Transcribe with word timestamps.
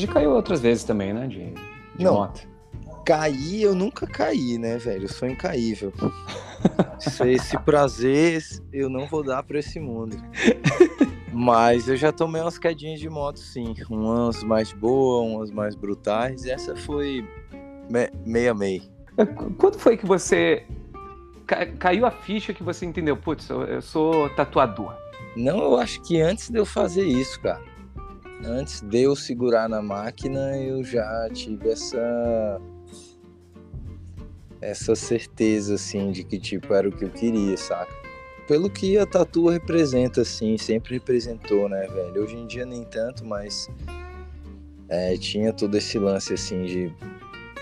você 0.00 0.06
já 0.06 0.12
caiu 0.12 0.30
outras 0.32 0.60
vezes 0.60 0.84
também, 0.84 1.12
né? 1.12 1.26
De, 1.26 1.52
de 1.96 2.04
Não. 2.04 2.14
moto. 2.14 2.46
Cair, 3.04 3.62
eu 3.62 3.74
nunca 3.74 4.06
caí, 4.06 4.58
né, 4.58 4.78
velho? 4.78 5.04
Eu 5.04 5.08
sou 5.08 5.28
incaível. 5.28 5.92
Esse, 6.98 7.28
esse 7.30 7.58
prazer 7.60 8.42
eu 8.72 8.88
não 8.90 9.06
vou 9.06 9.22
dar 9.22 9.42
pra 9.42 9.58
esse 9.58 9.78
mundo. 9.78 10.16
Mas 11.32 11.86
eu 11.88 11.96
já 11.96 12.10
tomei 12.10 12.40
umas 12.40 12.58
quedinhas 12.58 12.98
de 12.98 13.08
moto, 13.08 13.38
sim. 13.38 13.74
Umas 13.90 14.42
mais 14.42 14.72
boas, 14.72 15.28
umas 15.30 15.50
mais 15.50 15.74
brutais. 15.74 16.44
E 16.44 16.50
essa 16.50 16.74
foi 16.74 17.24
me- 17.90 18.10
meia 18.24 18.54
meia. 18.54 18.82
É, 19.16 19.24
qu- 19.26 19.50
Quando 19.58 19.78
foi 19.78 19.96
que 19.96 20.06
você. 20.06 20.64
ca- 21.46 21.66
caiu 21.78 22.06
a 22.06 22.10
ficha 22.10 22.52
que 22.54 22.62
você 22.62 22.86
entendeu? 22.86 23.16
Putz, 23.16 23.48
eu, 23.50 23.62
eu 23.64 23.82
sou 23.82 24.28
tatuador. 24.30 24.94
Não, 25.36 25.58
eu 25.58 25.76
acho 25.76 26.00
que 26.02 26.20
antes 26.20 26.48
de 26.50 26.58
eu 26.58 26.64
fazer 26.66 27.04
isso, 27.04 27.38
cara. 27.40 27.62
Antes 28.44 28.80
de 28.82 29.02
eu 29.02 29.16
segurar 29.16 29.68
na 29.68 29.80
máquina, 29.80 30.56
eu 30.58 30.84
já 30.84 31.28
tive 31.32 31.70
essa 31.70 32.60
essa 34.60 34.94
certeza 34.96 35.74
assim 35.74 36.10
de 36.10 36.24
que 36.24 36.38
tipo 36.38 36.72
era 36.74 36.88
o 36.88 36.92
que 36.92 37.04
eu 37.04 37.10
queria, 37.10 37.56
saca? 37.56 37.92
Pelo 38.48 38.70
que 38.70 38.96
a 38.96 39.06
tatu 39.06 39.48
representa 39.48 40.22
assim, 40.22 40.56
sempre 40.56 40.94
representou, 40.94 41.68
né, 41.68 41.86
velho? 41.88 42.22
Hoje 42.22 42.36
em 42.36 42.46
dia 42.46 42.64
nem 42.64 42.84
tanto, 42.84 43.24
mas 43.24 43.68
é, 44.88 45.16
tinha 45.16 45.52
todo 45.52 45.76
esse 45.76 45.98
lance 45.98 46.32
assim 46.32 46.64
de 46.64 46.94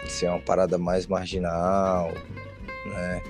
ser 0.06 0.28
uma 0.28 0.40
parada 0.40 0.76
mais 0.76 1.06
marginal, 1.06 2.12
né? 2.86 3.22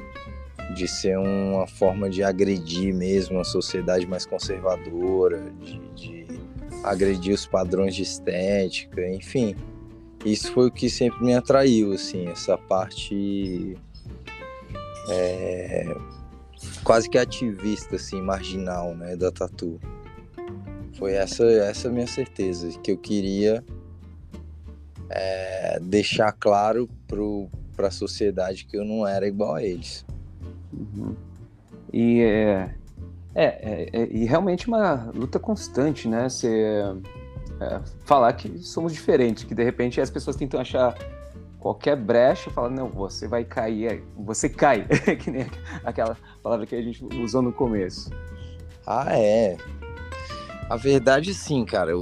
De 0.74 0.88
ser 0.88 1.19
uma 1.19 1.66
forma 1.66 2.11
de 2.11 2.23
agredir 2.23 2.95
mesmo 2.95 3.38
a 3.38 3.45
sociedade 3.45 4.07
mais 4.07 4.27
conservadora, 4.27 5.52
de, 5.61 5.79
de 5.95 6.23
agredir 6.85 7.35
os 7.35 7.46
padrões 7.46 7.95
de 7.95 8.02
estética, 8.02 9.09
enfim. 9.09 9.57
Isso 10.24 10.52
foi 10.52 10.68
o 10.68 10.71
que 10.71 10.88
sempre 10.88 11.24
me 11.24 11.35
atraiu, 11.35 11.93
assim, 11.93 12.29
essa 12.29 12.57
parte 12.57 13.77
é, 15.09 15.95
quase 16.82 17.09
que 17.09 17.18
ativista, 17.18 17.96
assim, 17.96 18.21
marginal, 18.21 18.95
né, 18.95 19.16
da 19.16 19.32
tatu. 19.32 19.80
Foi 20.99 21.12
essa, 21.12 21.45
essa 21.45 21.90
minha 21.90 22.07
certeza, 22.07 22.68
que 22.79 22.93
eu 22.93 22.99
queria 22.99 23.65
é, 25.10 25.79
deixar 25.80 26.32
claro 26.32 26.88
para 27.77 27.88
a 27.88 27.90
sociedade 27.90 28.65
que 28.65 28.77
eu 28.77 28.85
não 28.85 29.07
era 29.07 29.27
igual 29.27 29.55
a 29.55 29.62
eles. 29.62 30.07
Uhum. 30.73 31.16
E 31.93 32.23
é, 32.23 32.74
é, 33.35 33.45
é- 33.45 33.88
é- 33.93 34.09
e 34.10 34.24
realmente 34.24 34.68
uma 34.68 35.10
luta 35.15 35.38
constante, 35.38 36.09
né? 36.09 36.29
Você 36.29 36.82
é, 37.60 37.80
falar 38.04 38.32
que 38.35 38.59
somos 38.59 38.93
diferentes, 38.93 39.45
que 39.45 39.54
de 39.54 39.63
repente 39.65 40.01
as 40.01 40.10
pessoas 40.10 40.37
tentam 40.37 40.60
achar 40.60 40.96
qualquer 41.59 41.96
brecha 41.96 42.51
e 42.51 42.52
falar, 42.52 42.68
não, 42.71 42.88
você 42.88 43.27
vai 43.27 43.43
cair, 43.45 44.02
você 44.16 44.49
cai, 44.49 44.87
que 45.23 45.30
nem 45.30 45.46
aquela 45.82 46.16
palavra 46.43 46.66
que 46.66 46.74
a 46.74 46.82
gente 46.82 47.05
usou 47.23 47.40
no 47.40 47.52
começo. 47.52 48.10
Ah, 48.87 49.16
é. 49.16 49.57
A 50.68 50.77
verdade, 50.77 51.32
sim, 51.32 51.65
cara. 51.65 51.93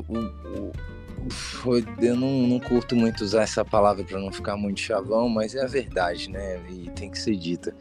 Foi- 1.29 1.85
eu 2.01 2.17
não, 2.17 2.29
não 2.49 2.59
curto 2.59 2.97
muito 2.97 3.23
usar 3.23 3.43
essa 3.43 3.65
palavra 3.65 4.03
para 4.03 4.19
não 4.19 4.33
ficar 4.33 4.57
muito 4.57 4.81
chavão, 4.81 5.29
mas 5.29 5.55
é 5.55 5.63
a 5.63 5.69
verdade, 5.69 6.29
né? 6.29 6.61
E 6.69 6.91
tem 6.91 7.09
que 7.09 7.19
ser 7.19 7.37
dita. 7.37 7.73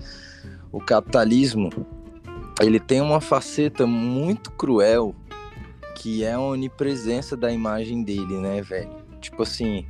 O 0.71 0.79
capitalismo, 0.79 1.69
ele 2.65 2.79
tem 2.79 3.01
uma 3.01 3.21
faceta 3.21 3.87
muito 3.87 4.51
cruel, 4.51 5.15
que 5.95 6.23
é 6.23 6.33
a 6.33 6.39
onipresença 6.39 7.35
da 7.35 7.51
imagem 7.51 8.03
dele, 8.03 8.37
né, 8.37 8.61
velho? 8.61 8.91
Tipo 9.19 9.43
assim, 9.43 9.85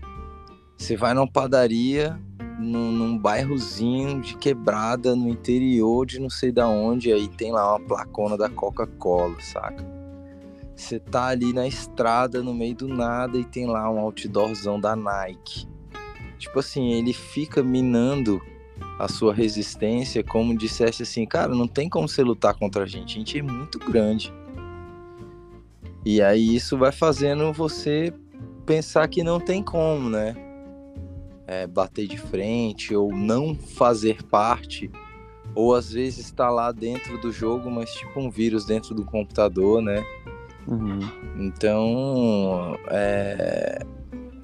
você 0.77 0.95
vai 0.95 1.14
numa 1.14 1.27
padaria, 1.27 2.20
num, 2.60 2.92
num 2.92 3.17
bairrozinho 3.17 4.21
de 4.21 4.36
quebrada, 4.37 5.15
no 5.15 5.30
interior 5.30 6.05
de 6.05 6.20
não 6.20 6.30
sei 6.30 6.52
da 6.52 6.67
onde, 6.67 7.11
aí 7.11 7.27
tem 7.27 7.52
lá 7.52 7.76
uma 7.76 7.80
placona 7.80 8.37
da 8.37 8.49
Coca-Cola, 8.49 9.36
saca? 9.39 9.86
Você 10.76 10.99
tá 10.99 11.27
ali 11.27 11.54
na 11.54 11.67
estrada, 11.67 12.42
no 12.42 12.54
meio 12.54 12.76
do 12.76 12.87
nada, 12.87 13.37
e 13.37 13.45
tem 13.45 13.67
lá 13.67 13.89
um 13.89 13.99
outdoorzão 13.99 14.80
da 14.80 14.95
Nike. 14.95 15.67
Tipo 16.39 16.60
assim, 16.60 16.92
ele 16.92 17.14
fica 17.14 17.61
minando 17.61 18.42
a 19.02 19.08
sua 19.08 19.34
resistência 19.34 20.23
como 20.23 20.56
dissesse 20.56 21.02
assim, 21.02 21.26
cara, 21.26 21.56
não 21.56 21.67
tem 21.67 21.89
como 21.89 22.08
você 22.08 22.22
lutar 22.22 22.54
contra 22.54 22.84
a 22.84 22.86
gente, 22.86 23.16
a 23.16 23.20
gente 23.20 23.39
é 23.39 23.42
muito 23.42 23.80
grande. 23.80 24.32
E 26.06 26.22
aí 26.22 26.56
isso 26.56 26.78
vai 26.78 26.92
fazendo 26.92 27.52
você 27.52 28.14
pensar 28.64 29.08
que 29.08 29.23
não 29.23 29.40
tem 29.40 29.64
como, 29.64 30.08
né? 30.08 30.36
É, 31.48 31.66
bater 31.66 32.08
de 32.08 32.17
frente 32.17 32.95
ou 32.95 33.11
não 33.11 33.56
fazer 33.56 34.22
parte, 34.23 34.92
ou 35.56 35.73
às 35.73 35.92
vezes 35.92 36.26
estar 36.26 36.52
lá 36.52 36.72
dentro 36.72 37.20
do 37.20 37.32
jogo, 37.32 37.72
mas 37.72 37.92
tipo 37.92 38.20
um 38.20 38.30
vírus 38.30 38.66
dentro 38.66 38.94
do 38.94 39.04
computador, 39.04 39.82
né? 39.82 40.06
Uhum. 40.67 41.00
Então 41.38 42.78
é, 42.88 43.80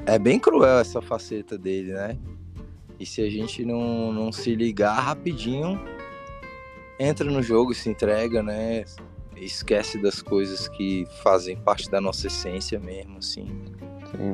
é 0.08 0.18
bem 0.18 0.40
cruel 0.40 0.80
essa 0.80 1.00
faceta 1.00 1.60
dele, 1.60 1.94
né? 1.94 2.18
E 3.00 3.06
se 3.06 3.22
a 3.22 3.30
gente 3.30 3.64
não, 3.64 4.12
não 4.12 4.32
se 4.32 4.56
ligar 4.56 5.00
rapidinho, 5.00 5.80
entra 7.00 7.30
no 7.30 7.42
jogo, 7.42 7.74
se 7.74 7.90
entrega, 7.90 8.42
né? 8.42 8.86
Esquece 9.36 10.02
das 10.02 10.22
coisas 10.22 10.68
que 10.68 11.06
fazem 11.22 11.56
parte 11.58 11.90
da 11.90 12.02
nossa 12.02 12.28
essência 12.28 12.80
mesmo, 12.80 13.20
assim. 13.20 13.46
Sim. 14.12 14.34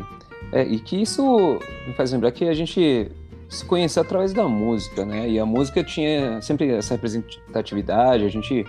É, 0.52 0.64
e 0.64 0.80
que 0.80 1.02
isso 1.02 1.60
me 1.86 1.94
faz 1.94 2.12
lembrar 2.12 2.32
que 2.32 2.46
a 2.46 2.54
gente 2.54 3.12
se 3.50 3.66
conheceu 3.66 4.02
através 4.02 4.34
da 4.34 4.48
música, 4.48 5.06
né? 5.06 5.30
E 5.30 5.40
a 5.40 5.46
música 5.46 5.84
tinha 5.84 6.42
sempre 6.42 6.70
essa 6.72 6.96
representatividade, 6.96 8.24
a 8.24 8.30
gente... 8.30 8.66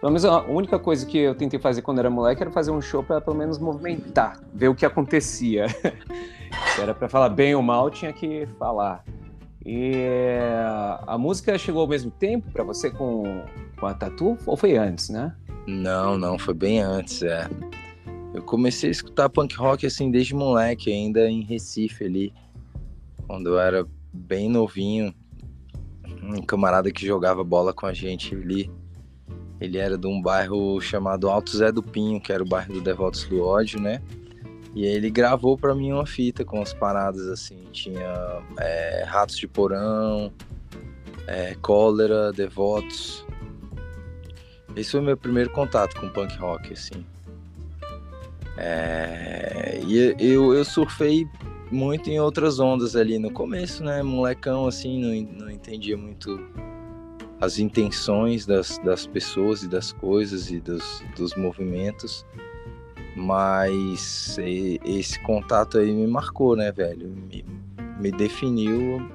Pelo 0.00 0.10
menos 0.10 0.24
a 0.24 0.42
única 0.42 0.80
coisa 0.80 1.06
que 1.06 1.16
eu 1.16 1.34
tentei 1.34 1.60
fazer 1.60 1.80
quando 1.80 2.00
era 2.00 2.10
moleque 2.10 2.42
era 2.42 2.50
fazer 2.50 2.72
um 2.72 2.82
show 2.82 3.04
para 3.04 3.20
pelo 3.20 3.36
menos 3.36 3.56
movimentar, 3.56 4.40
ver 4.52 4.66
o 4.66 4.74
que 4.74 4.84
acontecia. 4.84 5.66
Era 6.76 6.92
para 6.92 7.08
falar 7.08 7.28
bem 7.28 7.54
ou 7.54 7.62
mal, 7.62 7.88
tinha 7.88 8.12
que 8.12 8.46
falar. 8.58 9.04
E 9.64 9.92
a 11.06 11.16
música 11.16 11.56
chegou 11.56 11.82
ao 11.82 11.88
mesmo 11.88 12.10
tempo 12.10 12.50
para 12.50 12.64
você 12.64 12.90
com, 12.90 13.44
com 13.78 13.86
a 13.86 13.94
Tatu? 13.94 14.36
Ou 14.44 14.56
foi 14.56 14.76
antes, 14.76 15.08
né? 15.08 15.34
Não, 15.66 16.18
não, 16.18 16.38
foi 16.38 16.54
bem 16.54 16.80
antes, 16.80 17.22
é. 17.22 17.48
Eu 18.34 18.42
comecei 18.42 18.88
a 18.88 18.92
escutar 18.92 19.28
punk 19.28 19.54
rock 19.54 19.86
assim 19.86 20.10
desde 20.10 20.34
moleque, 20.34 20.90
ainda 20.90 21.28
em 21.28 21.42
Recife 21.42 22.04
ali, 22.04 22.32
quando 23.26 23.50
eu 23.50 23.60
era 23.60 23.86
bem 24.12 24.48
novinho. 24.48 25.14
Um 26.22 26.42
camarada 26.42 26.90
que 26.90 27.06
jogava 27.06 27.44
bola 27.44 27.72
com 27.72 27.86
a 27.86 27.92
gente 27.92 28.34
ali. 28.34 28.70
Ele 29.60 29.78
era 29.78 29.96
de 29.96 30.06
um 30.06 30.20
bairro 30.20 30.80
chamado 30.80 31.28
Alto 31.28 31.56
Zé 31.56 31.70
do 31.70 31.82
Pinho, 31.82 32.20
que 32.20 32.32
era 32.32 32.42
o 32.42 32.48
bairro 32.48 32.74
do 32.74 32.80
Devotos 32.80 33.24
do 33.26 33.44
Ódio, 33.44 33.80
né? 33.80 34.02
E 34.74 34.84
ele 34.86 35.10
gravou 35.10 35.56
pra 35.56 35.74
mim 35.74 35.92
uma 35.92 36.06
fita 36.06 36.44
com 36.44 36.62
as 36.62 36.72
paradas 36.72 37.26
assim. 37.28 37.58
Tinha 37.72 38.42
é, 38.58 39.04
Ratos 39.06 39.36
de 39.36 39.46
Porão, 39.46 40.32
é, 41.26 41.54
Cólera, 41.60 42.32
Devotos. 42.32 43.26
Esse 44.74 44.92
foi 44.92 45.00
meu 45.02 45.16
primeiro 45.16 45.50
contato 45.50 46.00
com 46.00 46.08
punk 46.08 46.36
rock, 46.38 46.72
assim. 46.72 47.04
É, 48.56 49.80
e 49.86 50.14
eu, 50.18 50.54
eu 50.54 50.64
surfei 50.64 51.26
muito 51.70 52.10
em 52.10 52.20
outras 52.20 52.60
ondas 52.60 52.94
ali 52.96 53.18
no 53.18 53.30
começo, 53.30 53.82
né? 53.82 54.02
Molecão, 54.02 54.66
assim, 54.66 55.00
não, 55.00 55.44
não 55.44 55.50
entendia 55.50 55.96
muito 55.96 56.38
as 57.40 57.58
intenções 57.58 58.46
das, 58.46 58.78
das 58.78 59.06
pessoas 59.06 59.62
e 59.62 59.68
das 59.68 59.92
coisas 59.92 60.50
e 60.50 60.60
dos, 60.60 61.02
dos 61.16 61.34
movimentos. 61.34 62.24
Mas 63.14 64.36
esse 64.84 65.20
contato 65.20 65.78
aí 65.78 65.92
me 65.92 66.06
marcou, 66.06 66.56
né, 66.56 66.72
velho? 66.72 67.08
Me, 67.08 67.44
me 68.00 68.10
definiu 68.10 69.06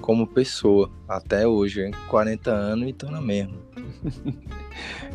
como 0.00 0.26
pessoa. 0.26 0.90
Até 1.08 1.46
hoje, 1.46 1.84
hein? 1.84 1.92
40 2.08 2.50
anos 2.50 2.88
e 2.88 2.92
tô 2.92 3.10
na 3.10 3.20
mesma. 3.20 3.56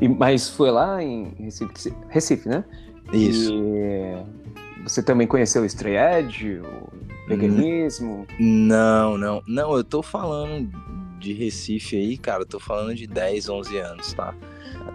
E, 0.01 0.07
mas 0.07 0.49
foi 0.49 0.71
lá 0.71 1.03
em 1.03 1.35
Recife, 1.37 1.93
Recife 2.09 2.49
né? 2.49 2.65
Isso. 3.13 3.53
E 3.53 4.15
você 4.83 5.03
também 5.03 5.27
conheceu 5.27 5.61
o 5.61 5.65
Stray 5.65 5.97
Edge, 5.97 6.59
o 6.59 6.89
veganismo? 7.27 8.25
Não, 8.39 9.19
não. 9.19 9.43
Não, 9.47 9.75
eu 9.75 9.83
tô 9.83 10.01
falando 10.01 10.67
de 11.19 11.33
Recife 11.33 11.95
aí, 11.95 12.17
cara, 12.17 12.41
eu 12.41 12.47
tô 12.47 12.59
falando 12.59 12.95
de 12.95 13.05
10, 13.05 13.49
11 13.49 13.77
anos, 13.77 14.13
tá? 14.13 14.33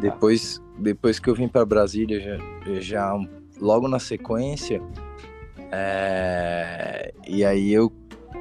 Depois, 0.01 0.63
depois 0.79 1.19
que 1.19 1.29
eu 1.29 1.35
vim 1.35 1.49
para 1.49 1.65
Brasília, 1.65 2.21
já, 2.21 2.81
já 2.81 3.15
logo 3.61 3.89
na 3.89 3.99
sequência, 3.99 4.83
é, 5.73 7.13
e 7.27 7.45
aí 7.45 7.73
eu 7.73 7.93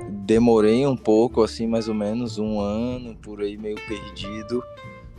demorei 0.10 0.86
um 0.86 0.98
pouco, 0.98 1.44
assim, 1.44 1.68
mais 1.68 1.88
ou 1.88 1.96
menos 1.96 2.38
um 2.38 2.60
ano, 2.60 3.16
por 3.16 3.42
aí 3.42 3.58
meio 3.58 3.78
perdido, 3.88 4.64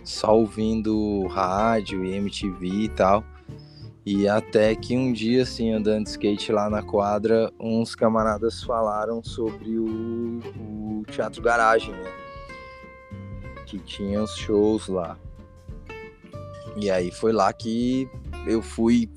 só 0.05 0.37
ouvindo 0.37 1.27
rádio 1.27 2.05
e 2.05 2.15
MTV 2.15 2.67
e 2.67 2.89
tal. 2.89 3.25
E 4.05 4.29
até 4.29 4.73
que 4.77 4.97
um 4.97 5.13
dia, 5.13 5.43
assim, 5.43 5.73
andando 5.73 6.05
de 6.05 6.11
skate 6.11 6.53
lá 6.53 6.71
na 6.71 6.81
quadra, 6.81 7.53
uns 7.59 7.97
camaradas 7.97 8.63
falaram 8.63 9.21
sobre 9.21 9.77
o, 9.79 10.39
o 10.61 11.05
Teatro 11.11 11.43
Garagem, 11.43 11.91
né? 11.91 12.13
Que 13.67 13.81
tinha 13.81 14.23
os 14.23 14.37
shows 14.37 14.87
lá. 14.87 15.19
E 16.77 16.91
aí 16.91 17.11
foi 17.11 17.33
lá 17.33 17.53
que 17.53 18.09
eu 18.47 18.61
fui 18.61 19.09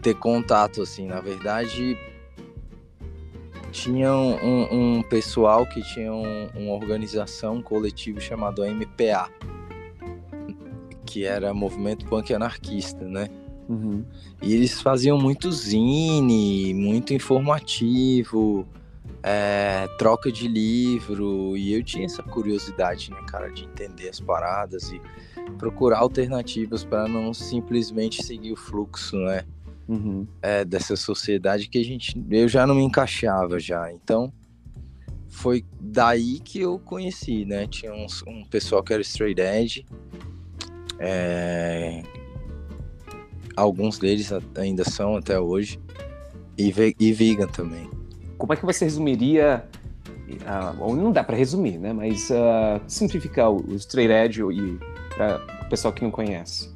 ter 0.00 0.14
contato, 0.14 0.82
assim. 0.82 1.06
Na 1.06 1.20
verdade, 1.20 1.98
tinha 3.72 4.12
um, 4.14 4.98
um 4.98 5.02
pessoal 5.02 5.66
que 5.66 5.82
tinha 5.82 6.12
um, 6.12 6.46
uma 6.54 6.74
organização, 6.74 7.56
um 7.56 7.62
coletivo 7.62 8.20
chamado 8.20 8.64
MPA, 8.64 9.28
que 11.04 11.24
era 11.24 11.52
Movimento 11.52 12.06
Punk 12.06 12.32
Anarquista, 12.32 13.04
né? 13.04 13.28
Uhum. 13.68 14.04
E 14.40 14.54
eles 14.54 14.80
faziam 14.80 15.18
muito 15.18 15.52
zine, 15.52 16.72
muito 16.72 17.12
informativo, 17.12 18.66
é, 19.22 19.86
troca 19.98 20.32
de 20.32 20.48
livro, 20.48 21.56
e 21.56 21.74
eu 21.74 21.82
tinha 21.82 22.06
essa 22.06 22.22
curiosidade, 22.22 23.10
né, 23.10 23.18
cara, 23.26 23.50
de 23.50 23.64
entender 23.64 24.08
as 24.08 24.20
paradas 24.20 24.90
e 24.90 25.00
procurar 25.56 25.98
alternativas 25.98 26.84
para 26.84 27.08
não 27.08 27.32
simplesmente 27.32 28.22
seguir 28.22 28.52
o 28.52 28.56
fluxo, 28.56 29.16
né? 29.16 29.44
Uhum. 29.88 30.26
É, 30.42 30.66
dessa 30.66 30.96
sociedade 30.96 31.66
que 31.66 31.78
a 31.78 31.82
gente 31.82 32.14
eu 32.30 32.46
já 32.46 32.66
não 32.66 32.74
me 32.74 32.82
encaixava 32.82 33.58
já 33.58 33.90
então 33.90 34.30
foi 35.30 35.64
daí 35.80 36.40
que 36.40 36.60
eu 36.60 36.78
conheci 36.78 37.46
né 37.46 37.66
tinha 37.66 37.94
uns, 37.94 38.22
um 38.26 38.44
pessoal 38.44 38.82
que 38.82 38.92
era 38.92 39.00
straight 39.00 39.40
edge 39.40 39.86
é, 40.98 42.02
alguns 43.56 43.98
deles 43.98 44.30
ainda 44.54 44.84
são 44.84 45.16
até 45.16 45.40
hoje 45.40 45.80
e, 46.58 46.70
e 47.00 47.12
vegan 47.14 47.46
também 47.46 47.88
como 48.36 48.52
é 48.52 48.56
que 48.56 48.66
você 48.66 48.84
resumiria 48.84 49.64
uh, 50.28 50.82
ou 50.82 50.94
não 50.94 51.10
dá 51.10 51.24
para 51.24 51.34
resumir 51.34 51.78
né 51.78 51.94
mas 51.94 52.28
uh, 52.28 52.78
simplificar 52.86 53.50
o, 53.50 53.72
o 53.72 53.74
straight 53.76 54.12
edge 54.12 54.42
e 54.42 54.78
para 55.18 55.40
o 55.62 55.68
pessoal 55.68 55.92
que 55.92 56.02
não 56.02 56.12
conhece 56.12 56.70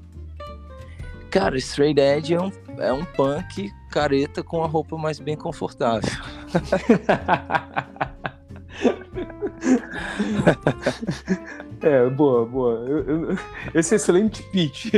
Cara, 1.30 1.56
Straight 1.56 1.98
Edge 1.98 2.34
é 2.34 2.42
um, 2.42 2.52
é 2.76 2.92
um 2.92 3.06
punk 3.06 3.72
careta 3.90 4.42
com 4.42 4.62
a 4.62 4.66
roupa 4.66 4.98
mais 4.98 5.18
bem 5.18 5.34
confortável. 5.34 6.10
é, 11.80 12.06
boa, 12.10 12.44
boa. 12.44 12.74
Eu, 12.86 13.30
eu, 13.30 13.38
esse 13.74 13.94
é 13.94 13.96
excelente 13.96 14.42
pitch. 14.50 14.92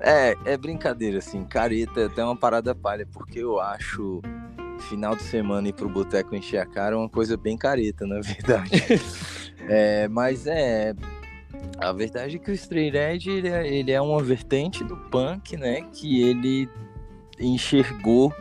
é, 0.00 0.34
é 0.46 0.56
brincadeira, 0.56 1.18
assim. 1.18 1.44
Careta 1.44 2.00
é 2.00 2.06
até 2.06 2.24
uma 2.24 2.34
parada 2.34 2.74
palha, 2.74 3.06
porque 3.12 3.40
eu 3.40 3.60
acho 3.60 4.22
final 4.88 5.14
de 5.14 5.22
semana 5.22 5.68
ir 5.68 5.74
pro 5.74 5.86
boteco 5.86 6.34
encher 6.34 6.56
a 6.56 6.66
cara 6.66 6.94
é 6.94 6.98
uma 6.98 7.10
coisa 7.10 7.36
bem 7.36 7.58
careta, 7.58 8.06
na 8.06 8.22
verdade. 8.22 8.70
é, 9.68 10.08
mas 10.08 10.46
é 10.46 10.94
a 11.80 11.92
verdade 11.92 12.36
é 12.36 12.38
que 12.38 12.50
o 12.50 12.54
Straight 12.54 12.96
Edge 12.96 13.30
ele 13.30 13.48
é, 13.48 13.66
ele 13.66 13.90
é 13.90 14.00
uma 14.00 14.22
vertente 14.22 14.84
do 14.84 14.96
punk, 14.96 15.56
né? 15.56 15.82
Que 15.92 16.22
ele 16.22 16.68
enxergou 17.38 18.32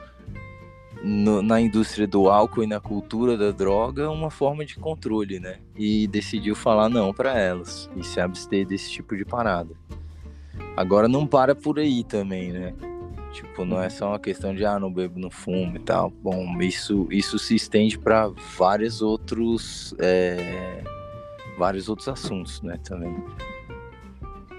no, 1.01 1.41
na 1.41 1.61
indústria 1.61 2.05
do 2.05 2.29
álcool 2.29 2.63
e 2.63 2.67
na 2.67 2.81
cultura 2.81 3.37
da 3.37 3.51
droga 3.51 4.11
uma 4.11 4.29
forma 4.29 4.65
de 4.65 4.75
controle, 4.75 5.39
né? 5.39 5.59
E 5.77 6.05
decidiu 6.07 6.53
falar 6.53 6.89
não 6.89 7.13
para 7.13 7.39
elas 7.39 7.89
e 7.95 8.03
se 8.03 8.19
abster 8.19 8.67
desse 8.67 8.91
tipo 8.91 9.15
de 9.15 9.23
parada. 9.23 9.73
Agora 10.75 11.07
não 11.07 11.25
para 11.25 11.55
por 11.55 11.79
aí 11.79 12.03
também, 12.03 12.51
né? 12.51 12.73
Tipo, 13.31 13.63
não 13.63 13.81
é 13.81 13.89
só 13.89 14.09
uma 14.09 14.19
questão 14.19 14.53
de 14.53 14.65
ah, 14.65 14.79
não 14.79 14.91
bebo, 14.91 15.19
não 15.19 15.29
fumo 15.29 15.77
e 15.77 15.79
tal. 15.79 16.09
Bom, 16.09 16.59
isso, 16.61 17.07
isso 17.09 17.39
se 17.39 17.55
estende 17.55 17.97
para 17.97 18.27
vários 18.57 19.01
outros. 19.01 19.93
É 19.99 20.83
vários 21.59 21.89
outros 21.89 22.07
assuntos, 22.07 22.61
né, 22.61 22.79
também. 22.83 23.13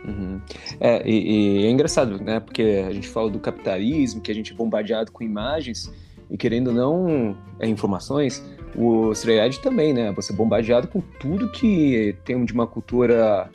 Uhum. 0.04 0.40
É, 0.78 1.02
e, 1.08 1.62
e, 1.62 1.66
é 1.66 1.70
engraçado, 1.70 2.22
né, 2.22 2.38
porque 2.38 2.84
a 2.86 2.92
gente 2.92 3.08
fala 3.08 3.30
do 3.30 3.40
capitalismo, 3.40 4.20
que 4.20 4.30
a 4.30 4.34
gente 4.34 4.52
é 4.52 4.54
bombardeado 4.54 5.10
com 5.10 5.24
imagens, 5.24 5.92
e 6.30 6.36
querendo 6.36 6.68
ou 6.68 6.74
não 6.74 7.36
é, 7.58 7.66
informações, 7.66 8.44
o 8.76 9.10
Stray 9.12 9.50
também, 9.62 9.92
né, 9.92 10.12
você 10.12 10.32
é 10.32 10.36
bombardeado 10.36 10.86
com 10.86 11.00
tudo 11.00 11.50
que 11.50 12.14
tem 12.24 12.44
de 12.44 12.52
uma 12.52 12.66
cultura 12.66 13.50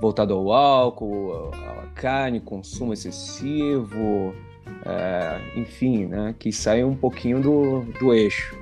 voltada 0.00 0.34
ao 0.34 0.52
álcool, 0.52 1.50
à 1.52 1.86
carne, 1.94 2.40
consumo 2.40 2.92
excessivo, 2.92 4.34
é, 4.84 5.40
enfim, 5.56 6.06
né, 6.06 6.34
que 6.38 6.52
sai 6.52 6.84
um 6.84 6.94
pouquinho 6.94 7.40
do, 7.40 7.80
do 7.98 8.12
eixo. 8.12 8.56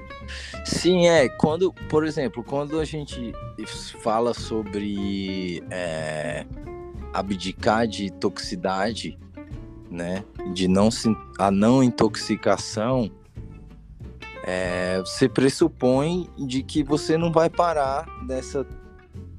Sim, 0.65 1.07
é. 1.07 1.29
Quando, 1.29 1.73
por 1.89 2.05
exemplo, 2.05 2.43
quando 2.43 2.81
a 2.81 2.85
gente 2.85 3.33
fala 4.03 4.35
sobre 4.35 5.63
é, 5.71 6.47
abdicar 7.13 7.87
de 7.87 8.11
toxicidade, 8.11 9.19
né, 9.91 10.25
de 10.53 10.69
não 10.69 10.89
a 11.39 11.51
não 11.51 11.83
intoxicação, 11.83 13.11
é, 14.45 15.01
você 15.01 15.29
pressupõe 15.29 16.29
de 16.39 16.63
que 16.63 16.83
você 16.83 17.17
não 17.17 17.33
vai 17.33 17.51
parar 17.51 18.07
dessa 18.27 18.67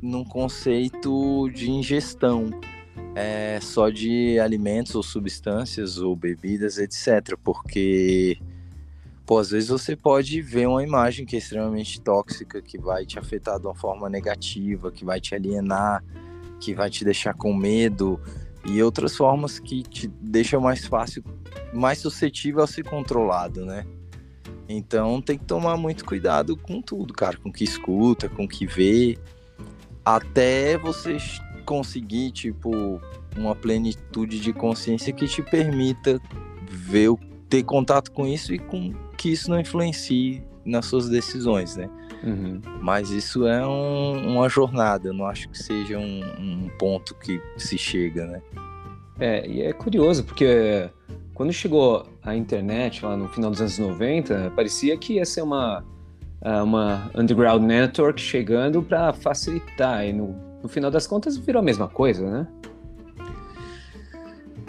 num 0.02 0.24
conceito 0.24 1.50
de 1.50 1.72
ingestão 1.72 2.50
é, 3.16 3.58
só 3.60 3.90
de 3.90 4.40
alimentos 4.40 4.94
ou 4.94 5.02
substâncias 5.02 5.98
ou 5.98 6.16
bebidas, 6.16 6.78
etc. 6.78 7.36
Porque 7.44 8.38
pô, 9.28 9.40
às 9.40 9.52
vezes 9.52 9.68
você 9.68 9.94
pode 9.94 10.42
ver 10.42 10.70
uma 10.70 10.82
imagem 10.82 11.26
que 11.26 11.36
é 11.36 11.40
extremamente 11.40 12.00
tóxica, 12.00 12.62
que 12.62 12.78
vai 12.78 13.06
te 13.06 13.20
afetar 13.20 13.60
de 13.60 13.68
uma 13.68 13.76
forma 13.76 14.10
negativa, 14.10 14.90
que 14.90 15.04
vai 15.04 15.20
te 15.20 15.36
alienar, 15.36 16.02
que 16.62 16.74
vai 16.74 16.90
te 16.90 17.04
deixar 17.04 17.34
com 17.34 17.54
medo, 17.54 18.18
e 18.66 18.82
outras 18.82 19.18
formas 19.18 19.60
que 19.60 19.84
te 19.84 20.08
deixam 20.08 20.62
mais 20.62 20.88
fácil, 20.88 21.22
mais 21.74 22.00
suscetível 22.00 22.64
a 22.64 22.68
ser 22.68 22.86
controlado, 22.86 23.66
né? 23.66 23.86
Então 24.70 25.22
tem 25.22 25.38
que 25.38 25.44
tomar 25.44 25.76
muito 25.76 26.06
cuidado 26.06 26.56
com 26.56 26.82
tudo, 26.82 27.14
cara, 27.14 27.38
com 27.38 27.50
o 27.50 27.54
que 27.54 27.66
escuta, 27.66 28.30
com 28.30 28.46
o 28.46 28.48
que 28.48 28.66
vê, 28.66 29.18
até 30.06 30.78
você 30.78 31.18
conseguir, 31.66 32.32
tipo, 32.32 33.02
uma 33.36 33.54
plenitude 33.54 34.40
de 34.40 34.54
consciência 34.54 35.12
que 35.12 35.28
te 35.28 35.42
permita 35.42 36.18
ver, 36.70 37.10
ter 37.50 37.64
contato 37.64 38.12
com 38.12 38.26
isso 38.26 38.54
e 38.54 38.60
com 38.60 38.94
que 39.18 39.32
isso 39.32 39.50
não 39.50 39.60
influencie 39.60 40.44
nas 40.66 40.86
suas 40.86 41.10
decisões, 41.10 41.78
né? 41.78 41.90
Uhum. 42.24 42.62
Mas 42.82 43.10
isso 43.10 43.48
é 43.48 43.66
um, 43.66 44.34
uma 44.34 44.50
jornada, 44.50 45.08
eu 45.08 45.14
não 45.14 45.26
acho 45.26 45.48
que 45.50 45.58
seja 45.58 45.98
um, 45.98 46.22
um, 46.40 46.70
ponto 46.78 47.16
que 47.16 47.42
se 47.58 47.78
chega, 47.78 48.26
né? 48.26 48.42
É, 49.20 49.48
e 49.48 49.62
é 49.62 49.74
curioso, 49.74 50.24
porque 50.24 50.90
quando 51.34 51.54
chegou 51.54 52.06
a 52.22 52.36
internet 52.36 53.04
lá 53.06 53.16
no 53.16 53.30
final 53.30 53.50
dos 53.50 53.62
anos 53.62 53.78
90, 53.80 54.52
parecia 54.56 54.98
que 54.98 55.14
ia 55.14 55.26
ser 55.26 55.42
uma, 55.42 55.86
é, 56.42 56.62
uma 56.62 57.10
underground 57.16 57.64
network 57.64 58.20
chegando 58.20 58.84
para 58.84 59.14
facilitar, 59.14 60.06
e 60.06 60.12
no, 60.12 60.36
no 60.62 60.68
final 60.68 60.92
das 60.92 61.08
contas 61.08 61.38
virou 61.38 61.62
a 61.62 61.64
mesma 61.64 61.88
coisa, 61.88 62.30
né? 62.30 62.48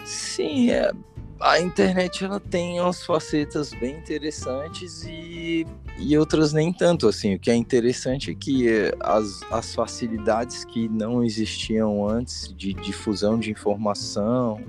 Sim, 0.05 0.71
é, 0.71 0.91
a 1.39 1.59
internet 1.59 2.25
ela 2.25 2.39
tem 2.39 2.81
umas 2.81 3.03
facetas 3.03 3.73
bem 3.73 3.95
interessantes 3.95 5.03
e, 5.03 5.65
e 5.97 6.17
outras 6.17 6.51
nem 6.51 6.73
tanto 6.73 7.07
assim. 7.07 7.35
O 7.35 7.39
que 7.39 7.49
é 7.49 7.55
interessante 7.55 8.31
é 8.31 8.35
que 8.35 8.67
as, 8.99 9.41
as 9.49 9.73
facilidades 9.73 10.65
que 10.65 10.89
não 10.89 11.23
existiam 11.23 12.07
antes 12.07 12.53
de 12.53 12.73
difusão 12.73 13.39
de 13.39 13.51
informação 13.51 14.59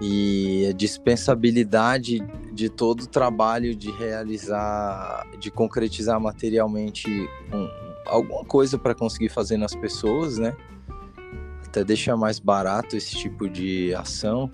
e 0.00 0.66
a 0.68 0.72
dispensabilidade 0.72 2.20
de 2.52 2.68
todo 2.68 3.02
o 3.02 3.06
trabalho 3.06 3.74
de 3.74 3.90
realizar, 3.90 5.26
de 5.38 5.50
concretizar 5.50 6.20
materialmente 6.20 7.08
um, 7.52 7.68
alguma 8.06 8.44
coisa 8.44 8.76
para 8.76 8.94
conseguir 8.94 9.30
fazer 9.30 9.56
nas 9.56 9.74
pessoas, 9.74 10.38
né? 10.38 10.54
Até 11.66 11.82
deixar 11.82 12.16
mais 12.16 12.38
barato 12.38 12.96
esse 12.96 13.16
tipo 13.16 13.48
de 13.48 13.94
ação 13.94 14.50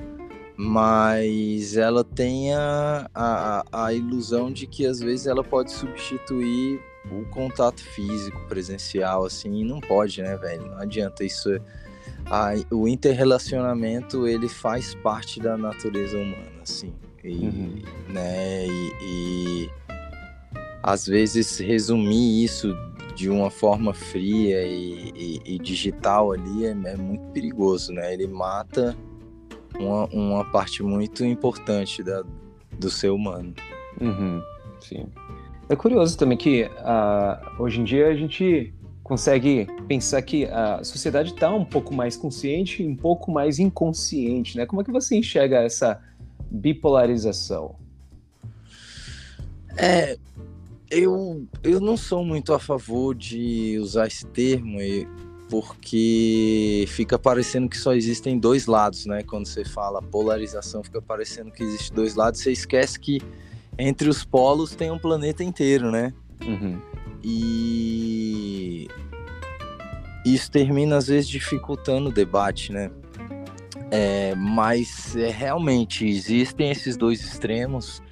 mas 0.56 1.76
ela 1.76 2.04
tem 2.04 2.54
a, 2.54 3.10
a, 3.14 3.64
a, 3.86 3.92
ilusão 3.92 4.52
de 4.52 4.66
que 4.66 4.86
às 4.86 5.00
vezes 5.00 5.26
ela 5.26 5.42
pode 5.42 5.72
substituir 5.72 6.80
o 7.10 7.24
contato 7.26 7.82
físico 7.82 8.40
presencial, 8.48 9.24
assim, 9.24 9.60
e 9.60 9.64
não 9.64 9.80
pode, 9.80 10.22
né, 10.22 10.36
velho? 10.36 10.66
Não 10.66 10.78
adianta 10.78 11.24
isso. 11.24 11.50
A, 12.26 12.52
o 12.70 12.86
interrelacionamento 12.86 14.26
ele 14.26 14.48
faz 14.48 14.94
parte 14.94 15.40
da 15.40 15.56
natureza 15.56 16.16
humana, 16.16 16.62
assim, 16.62 16.92
e, 17.22 17.46
uhum. 17.46 17.82
né, 18.08 18.66
e, 18.66 18.92
e 19.02 19.70
às 20.82 21.06
vezes 21.06 21.58
resumir 21.58 22.44
isso 22.44 22.74
de 23.14 23.28
uma 23.28 23.50
forma 23.50 23.92
fria 23.92 24.62
e, 24.66 25.12
e, 25.14 25.54
e 25.54 25.58
digital 25.58 26.32
ali 26.32 26.66
é, 26.66 26.70
é 26.70 26.96
muito 26.96 27.24
perigoso, 27.32 27.92
né? 27.92 28.12
Ele 28.12 28.26
mata 28.26 28.96
uma, 29.78 30.06
uma 30.06 30.44
parte 30.44 30.82
muito 30.82 31.24
importante 31.24 32.02
da, 32.02 32.22
do 32.78 32.90
ser 32.90 33.10
humano. 33.10 33.54
Uhum, 34.00 34.42
sim. 34.80 35.06
É 35.68 35.76
curioso 35.76 36.16
também 36.18 36.36
que 36.36 36.64
uh, 36.64 37.62
hoje 37.62 37.80
em 37.80 37.84
dia 37.84 38.08
a 38.08 38.14
gente 38.14 38.72
consegue 39.02 39.66
pensar 39.86 40.22
que 40.22 40.46
a 40.46 40.82
sociedade 40.82 41.32
está 41.32 41.52
um 41.52 41.64
pouco 41.64 41.94
mais 41.94 42.16
consciente 42.16 42.82
e 42.82 42.88
um 42.88 42.96
pouco 42.96 43.30
mais 43.30 43.58
inconsciente, 43.58 44.56
né? 44.56 44.66
Como 44.66 44.80
é 44.80 44.84
que 44.84 44.90
você 44.90 45.16
enxerga 45.16 45.58
essa 45.58 46.00
bipolarização? 46.50 47.76
É, 49.76 50.16
eu, 50.90 51.46
eu 51.62 51.80
não 51.80 51.96
sou 51.96 52.24
muito 52.24 52.52
a 52.54 52.58
favor 52.58 53.14
de 53.14 53.78
usar 53.78 54.06
esse 54.06 54.26
termo 54.26 54.80
porque 55.48 56.86
fica 56.88 57.18
parecendo 57.18 57.68
que 57.68 57.76
só 57.76 57.94
existem 57.94 58.38
dois 58.38 58.66
lados, 58.66 59.06
né? 59.06 59.22
Quando 59.22 59.46
você 59.46 59.64
fala 59.64 60.00
polarização, 60.02 60.82
fica 60.82 61.02
parecendo 61.02 61.50
que 61.50 61.62
existem 61.62 61.94
dois 61.94 62.14
lados. 62.14 62.40
Você 62.40 62.52
esquece 62.52 62.98
que 62.98 63.20
entre 63.78 64.08
os 64.08 64.24
polos 64.24 64.74
tem 64.74 64.90
um 64.90 64.98
planeta 64.98 65.44
inteiro, 65.44 65.90
né? 65.90 66.12
Uhum. 66.42 66.80
E 67.22 68.88
isso 70.24 70.50
termina 70.50 70.96
às 70.96 71.08
vezes 71.08 71.28
dificultando 71.28 72.08
o 72.08 72.12
debate, 72.12 72.72
né? 72.72 72.90
É, 73.90 74.34
mas 74.34 75.14
é, 75.14 75.30
realmente 75.30 76.06
existem 76.06 76.70
esses 76.70 76.96
dois 76.96 77.20
extremos 77.20 78.02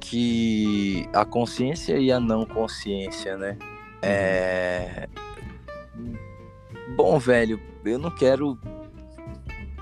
que 0.00 1.08
a 1.12 1.24
consciência 1.24 1.98
e 1.98 2.10
a 2.10 2.18
não 2.18 2.44
consciência, 2.46 3.36
né? 3.36 3.56
É... 4.02 5.08
Bom, 6.96 7.18
velho, 7.18 7.60
eu 7.84 7.98
não 7.98 8.10
quero 8.10 8.58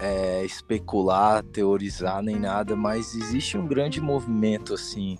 é, 0.00 0.44
especular, 0.44 1.42
teorizar 1.42 2.23
nem 2.23 2.37
nada, 2.37 2.75
mas 2.75 3.14
existe 3.14 3.56
um 3.56 3.66
grande 3.66 4.00
movimento 4.00 4.75
assim 4.75 5.18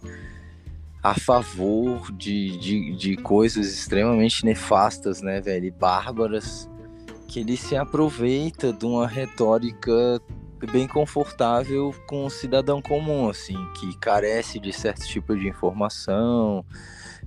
a 1.03 1.15
favor 1.15 2.11
de, 2.13 2.57
de, 2.57 2.97
de 2.97 3.17
coisas 3.17 3.67
extremamente 3.67 4.43
nefastas, 4.43 5.21
né, 5.21 5.39
velho, 5.39 5.67
e 5.67 5.71
bárbaras, 5.71 6.67
que 7.29 7.41
ele 7.41 7.59
se 7.59 7.77
aproveita 7.77 8.73
de 8.73 8.87
uma 8.87 9.07
retórica 9.07 9.93
bem 10.73 10.89
confortável 10.89 11.95
com 12.07 12.25
o 12.25 12.31
cidadão 12.31 12.81
comum, 12.81 13.29
assim, 13.29 13.57
que 13.75 13.95
carece 13.99 14.59
de 14.59 14.73
certo 14.73 15.07
tipo 15.07 15.37
de 15.37 15.47
informação, 15.47 16.65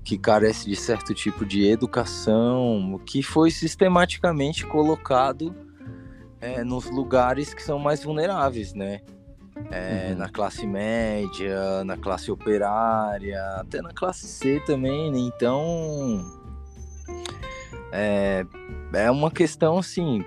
que 0.08 0.18
carece 0.18 0.70
de 0.70 0.76
certo 0.76 1.14
tipo 1.14 1.46
de 1.46 1.68
educação, 1.68 2.98
que 3.06 3.22
foi 3.22 3.52
sistematicamente 3.52 4.66
colocado 4.66 5.54
é, 6.40 6.64
nos 6.64 6.90
lugares 6.90 7.54
que 7.54 7.62
são 7.62 7.78
mais 7.78 8.04
vulneráveis, 8.04 8.74
né? 8.74 9.02
é, 9.72 10.12
uhum. 10.12 10.20
na 10.20 10.30
classe 10.30 10.66
média, 10.66 11.84
na 11.84 11.98
classe 11.98 12.32
operária, 12.32 13.44
até 13.60 13.82
na 13.82 13.92
classe 13.92 14.28
C 14.28 14.62
também, 14.66 15.12
né? 15.12 15.20
Então 15.20 16.24
é, 17.92 18.46
é 18.94 19.12
uma 19.12 19.32
questão 19.32 19.78
assim 19.78 20.24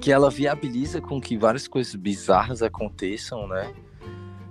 que 0.00 0.12
ela 0.12 0.30
viabiliza 0.30 1.00
com 1.00 1.20
que 1.20 1.36
várias 1.36 1.66
coisas 1.66 1.96
bizarras 1.96 2.62
aconteçam, 2.62 3.48
né? 3.48 3.74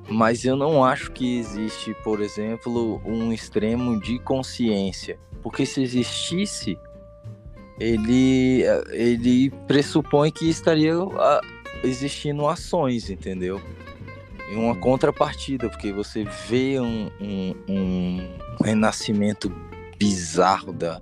Mas 0.10 0.46
eu 0.46 0.56
não 0.56 0.84
acho 0.84 1.12
que 1.12 1.38
existe, 1.38 1.94
por 2.04 2.22
exemplo, 2.22 3.02
um 3.06 3.34
extremo 3.34 4.00
de 4.00 4.20
consciência, 4.20 5.20
porque 5.44 5.66
se 5.66 5.82
existisse, 5.82 6.78
ele 7.80 8.64
ele 8.92 9.50
pressupõe 9.68 10.32
que 10.32 10.50
estaria 10.50 10.94
existindo 11.84 12.48
ações, 12.48 13.10
entendeu? 13.10 13.62
E 14.50 14.56
uma 14.56 14.76
contrapartida, 14.76 15.70
porque 15.70 15.92
você 15.92 16.24
vê 16.48 16.80
um, 16.80 17.12
um, 17.20 17.56
um 17.68 18.64
renascimento 18.64 19.54
bizarro 19.98 20.72
da, 20.72 21.02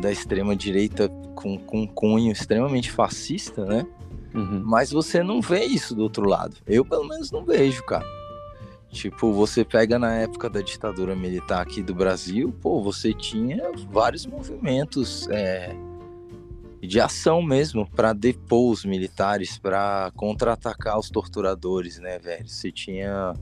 da 0.00 0.10
extrema-direita 0.10 1.08
com, 1.34 1.58
com 1.58 1.82
um 1.82 1.86
cunho 1.86 2.32
extremamente 2.32 2.90
fascista, 2.90 3.64
né? 3.66 3.86
Uhum. 4.34 4.62
Mas 4.64 4.90
você 4.90 5.22
não 5.22 5.42
vê 5.42 5.64
isso 5.64 5.94
do 5.94 6.02
outro 6.02 6.26
lado. 6.26 6.56
Eu, 6.66 6.84
pelo 6.84 7.06
menos, 7.06 7.30
não 7.30 7.44
vejo, 7.44 7.82
cara. 7.84 8.06
Tipo, 8.92 9.32
você 9.32 9.64
pega 9.64 9.98
na 9.98 10.14
época 10.16 10.50
da 10.50 10.60
ditadura 10.60 11.16
militar 11.16 11.62
aqui 11.62 11.82
do 11.82 11.94
Brasil, 11.94 12.54
pô, 12.60 12.82
você 12.82 13.14
tinha 13.14 13.72
vários 13.90 14.26
movimentos 14.26 15.26
é, 15.30 15.74
de 16.78 17.00
ação 17.00 17.40
mesmo 17.40 17.88
para 17.90 18.12
depor 18.12 18.70
os 18.70 18.84
militares, 18.84 19.56
para 19.56 20.12
contra-atacar 20.14 20.98
os 20.98 21.08
torturadores, 21.08 21.98
né, 21.98 22.18
velho? 22.18 22.46
Você 22.46 22.70
tinha 22.70 23.32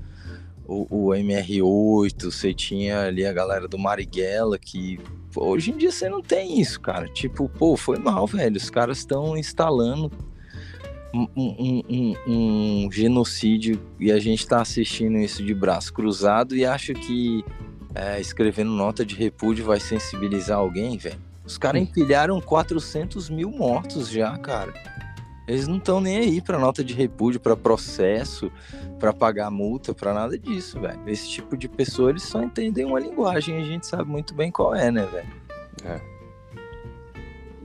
o, 0.65 0.87
o, 0.89 1.09
MR8, 1.09 2.31
você 2.31 2.55
tinha 2.55 3.07
ali 3.07 3.27
a 3.27 3.33
galera 3.33 3.67
do 3.67 3.77
Marighella, 3.77 4.57
que 4.57 5.01
pô, 5.33 5.47
hoje 5.47 5.73
em 5.73 5.77
dia 5.77 5.91
você 5.91 6.09
não 6.09 6.23
tem 6.23 6.61
isso, 6.61 6.81
cara. 6.81 7.09
Tipo, 7.09 7.49
pô, 7.49 7.77
foi 7.77 7.99
mal, 7.99 8.25
velho. 8.25 8.57
Os 8.57 8.71
caras 8.71 8.99
estão 8.99 9.37
instalando 9.37 10.13
um, 11.13 11.27
um, 11.37 11.83
um, 11.89 12.15
um, 12.27 12.93
genocídio 12.93 13.81
e 13.99 14.13
a 14.13 14.19
gente 14.19 14.47
tá 14.47 14.61
assistindo 14.61 15.19
isso 15.19 15.45
de 15.45 15.55
braço 15.55 15.93
cruzado 15.93 16.57
e 16.57 16.65
acha 16.65 16.95
que 16.95 17.45
é, 17.95 18.21
escrevendo 18.21 18.71
nota 18.71 19.05
de 19.05 19.15
repúdio 19.15 19.65
vai 19.65 19.81
sensibilizar 19.81 20.59
alguém, 20.59 20.97
velho. 20.97 21.21
Os 21.45 21.59
caras 21.59 21.83
empilharam 21.83 22.41
400 22.41 23.29
mil 23.29 23.51
mortos 23.51 24.09
já, 24.09 24.37
cara. 24.39 24.73
Eles 25.49 25.67
não 25.67 25.79
estão 25.79 26.01
nem 26.01 26.19
aí 26.19 26.41
pra 26.41 26.61
nota 26.61 26.85
de 26.85 26.95
repúdio, 26.95 27.41
para 27.41 27.57
processo, 27.57 28.53
para 29.01 29.13
pagar 29.13 29.51
multa, 29.51 29.93
para 29.93 30.15
nada 30.15 30.39
disso, 30.39 30.79
velho. 30.79 31.01
Esse 31.09 31.29
tipo 31.29 31.57
de 31.57 31.69
pessoa, 31.69 32.11
eles 32.11 32.23
só 32.23 32.41
entendem 32.41 32.85
uma 32.85 33.01
linguagem 33.01 33.57
a 33.57 33.65
gente 33.65 33.85
sabe 33.85 34.09
muito 34.09 34.33
bem 34.33 34.53
qual 34.53 34.77
é, 34.77 34.93
né, 34.93 35.05
velho? 35.07 35.29
É. 35.85 36.20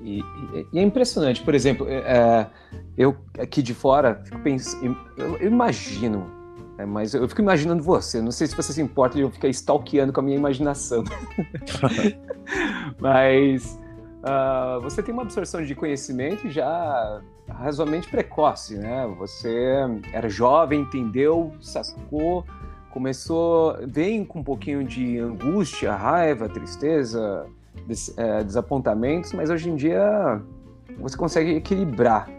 E, 0.06 0.20
e, 0.20 0.68
e, 0.74 0.80
é 0.80 0.84
impressionante, 0.84 1.42
por 1.42 1.56
exemplo, 1.56 1.88
é, 1.90 1.96
é 1.96 2.48
eu 2.96 3.18
aqui 3.40 3.64
de 3.64 3.74
fora 3.74 4.22
fico 4.24 4.40
pensando, 4.40 4.96
eu, 5.18 5.38
eu 5.38 5.48
imagino, 5.48 6.32
é, 6.78 6.86
mas 6.86 7.14
eu 7.14 7.28
fico 7.28 7.42
imaginando 7.42 7.82
você. 7.82 8.22
Não 8.22 8.32
sei 8.32 8.48
se 8.48 8.56
você 8.56 8.74
se 8.74 8.82
importa 8.82 9.16
de 9.16 9.22
eu 9.22 9.32
ficar 9.32 9.48
stalkeando 9.48 10.14
com 10.14 10.20
a 10.20 10.24
minha 10.24 10.38
imaginação. 10.38 11.04
mas 13.00 13.80
uh, 14.22 14.82
você 14.82 15.02
tem 15.02 15.14
uma 15.14 15.24
absorção 15.24 15.64
de 15.64 15.74
conhecimento 15.74 16.50
já 16.50 17.22
razoavelmente 17.48 18.10
precoce, 18.10 18.78
né? 18.78 19.08
Você 19.18 19.78
era 20.12 20.28
jovem, 20.28 20.82
entendeu, 20.82 21.54
sacou, 21.62 22.46
começou, 22.92 23.78
vem 23.88 24.26
com 24.26 24.40
um 24.40 24.44
pouquinho 24.44 24.84
de 24.84 25.18
angústia, 25.18 25.96
raiva, 25.96 26.50
tristeza, 26.50 27.46
des, 27.88 28.14
é, 28.18 28.44
desapontamentos, 28.44 29.34
mas 29.34 29.50
hoje 29.50 29.70
em 29.70 29.76
dia 29.76 30.42
você 31.00 31.18
consegue 31.18 31.52
equilibrar. 31.52 32.30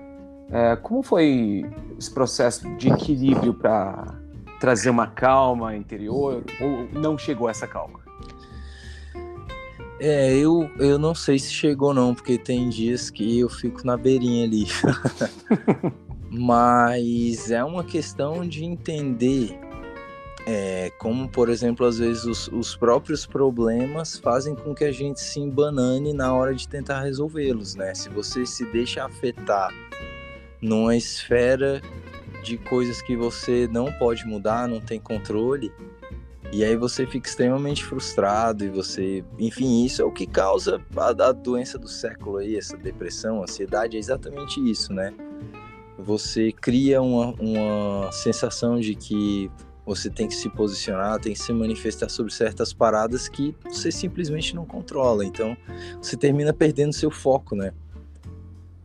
É, 0.51 0.77
como 0.77 1.03
foi 1.03 1.65
esse 1.99 2.11
processo 2.11 2.69
de 2.77 2.89
equilíbrio 2.89 3.55
para 3.55 4.15
trazer 4.61 4.91
uma 4.91 5.09
calma 5.09 5.77
interior 5.77 6.45
ou 6.61 7.01
não 7.01 7.19
chegou 7.19 7.49
a 7.49 7.51
essa 7.51 7.67
calma? 7.67 8.01
É, 9.99 10.37
eu, 10.37 10.71
eu 10.79 10.99
não 10.99 11.15
sei 11.15 11.39
se 11.39 11.51
chegou 11.51 11.95
não, 11.95 12.15
porque 12.15 12.37
tem 12.37 12.69
dias 12.69 13.09
que 13.09 13.41
eu 13.41 13.49
fico 13.49 13.85
na 13.85 13.97
beirinha 13.97 14.45
ali. 14.45 14.67
Mas 16.31 17.51
é 17.51 17.65
uma 17.65 17.83
questão 17.83 18.47
de 18.47 18.65
entender 18.65 19.59
é, 20.49 20.93
como, 20.97 21.29
por 21.29 21.49
exemplo, 21.49 21.85
às 21.85 21.99
vezes 21.99 22.25
os, 22.25 22.49
os, 22.49 22.77
próprios 22.77 23.27
problemas 23.27 24.17
fazem 24.17 24.55
com 24.55 24.73
que 24.73 24.85
a 24.85 24.93
gente 24.93 25.21
se 25.21 25.41
embanane 25.41 26.13
na 26.13 26.33
hora 26.33 26.55
de 26.55 26.69
tentar 26.69 27.01
resolvê-los, 27.01 27.75
né? 27.75 27.93
Se 27.97 28.09
você 28.09 28.47
se 28.47 28.65
deixa 28.67 29.05
afetar 29.05 29.75
numa 30.63 30.95
esfera 30.95 31.83
de 32.45 32.57
coisas 32.59 33.03
que 33.03 33.17
você 33.17 33.69
não 33.73 33.93
pode 33.95 34.25
mudar, 34.25 34.69
não 34.69 34.81
tem 34.81 35.01
controle. 35.01 35.73
E 36.53 36.65
aí 36.65 36.77
você 36.77 37.05
fica 37.05 37.29
extremamente 37.29 37.85
frustrado 37.85 38.65
e 38.65 38.69
você, 38.69 39.25
enfim, 39.41 39.85
isso 39.85 40.01
é 40.01 40.05
o 40.05 40.13
que 40.13 40.29
causa 40.29 40.81
a, 40.97 41.09
a 41.09 41.33
doença 41.33 41.77
do 41.77 41.89
século 41.89 42.37
aí, 42.37 42.57
essa 42.57 42.77
depressão, 42.77 43.43
ansiedade, 43.43 43.97
é 43.97 43.99
exatamente 43.99 44.61
isso, 44.61 44.93
né? 44.93 45.13
Você 45.99 46.53
cria 46.53 47.03
uma, 47.03 47.35
uma 47.41 48.13
sensação 48.13 48.79
de 48.79 48.95
que 48.95 49.51
você 49.87 50.11
tem 50.11 50.27
que 50.27 50.35
se 50.35 50.51
posicionar, 50.51 51.21
tem 51.21 51.33
que 51.33 51.39
se 51.39 51.53
manifestar 51.53 52.09
sobre 52.09 52.33
certas 52.33 52.73
paradas 52.73 53.29
que 53.29 53.55
você 53.65 53.93
simplesmente 53.93 54.55
não 54.55 54.67
controla. 54.67 55.25
Então, 55.25 55.57
você 56.03 56.17
termina 56.17 56.53
perdendo 56.53 56.93
seu 56.93 57.11
foco, 57.11 57.55
né? 57.55 57.73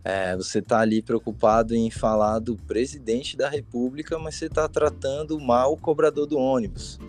É, 0.04 0.36
você 0.36 0.60
está 0.60 0.80
ali 0.80 1.02
preocupado 1.02 1.76
em 1.76 1.90
falar 1.90 2.40
do 2.40 2.56
presidente 2.56 3.36
da 3.36 3.50
República, 3.50 4.18
mas 4.20 4.36
você 4.36 4.46
está 4.46 4.68
tratando 4.68 5.40
mal 5.40 5.74
o 5.74 5.78
cobrador 5.78 6.26
do 6.26 6.38
ônibus, 6.38 7.00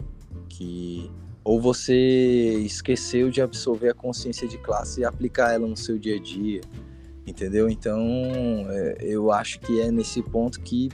que 0.48 1.10
ou 1.44 1.60
você 1.60 2.54
esqueceu 2.60 3.30
de 3.30 3.42
absorver 3.42 3.88
a 3.88 3.94
consciência 3.94 4.46
de 4.46 4.58
classe 4.58 5.00
e 5.00 5.04
aplicar 5.04 5.52
ela 5.52 5.66
no 5.66 5.76
seu 5.76 5.98
dia 5.98 6.16
a 6.16 6.20
dia. 6.20 6.60
Entendeu? 7.26 7.68
Então, 7.68 8.00
é, 8.68 8.96
eu 9.00 9.32
acho 9.32 9.58
que 9.60 9.80
é 9.80 9.90
nesse 9.90 10.22
ponto 10.22 10.60
que 10.60 10.88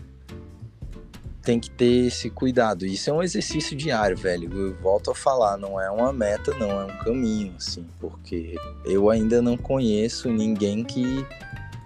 tem 1.49 1.59
que 1.59 1.71
ter 1.71 2.09
esse 2.09 2.29
cuidado. 2.29 2.85
Isso 2.85 3.09
é 3.09 3.13
um 3.13 3.23
exercício 3.23 3.75
diário, 3.75 4.15
velho. 4.15 4.53
Eu 4.53 4.75
volto 4.83 5.11
a 5.11 5.15
falar, 5.15 5.57
não 5.57 5.81
é 5.81 5.91
uma 5.91 6.13
meta, 6.13 6.53
não 6.59 6.71
é 6.71 6.85
um 6.85 6.99
caminho, 6.99 7.55
assim, 7.57 7.87
porque 7.99 8.55
eu 8.85 9.09
ainda 9.09 9.41
não 9.41 9.57
conheço 9.57 10.29
ninguém 10.29 10.85
que 10.85 11.25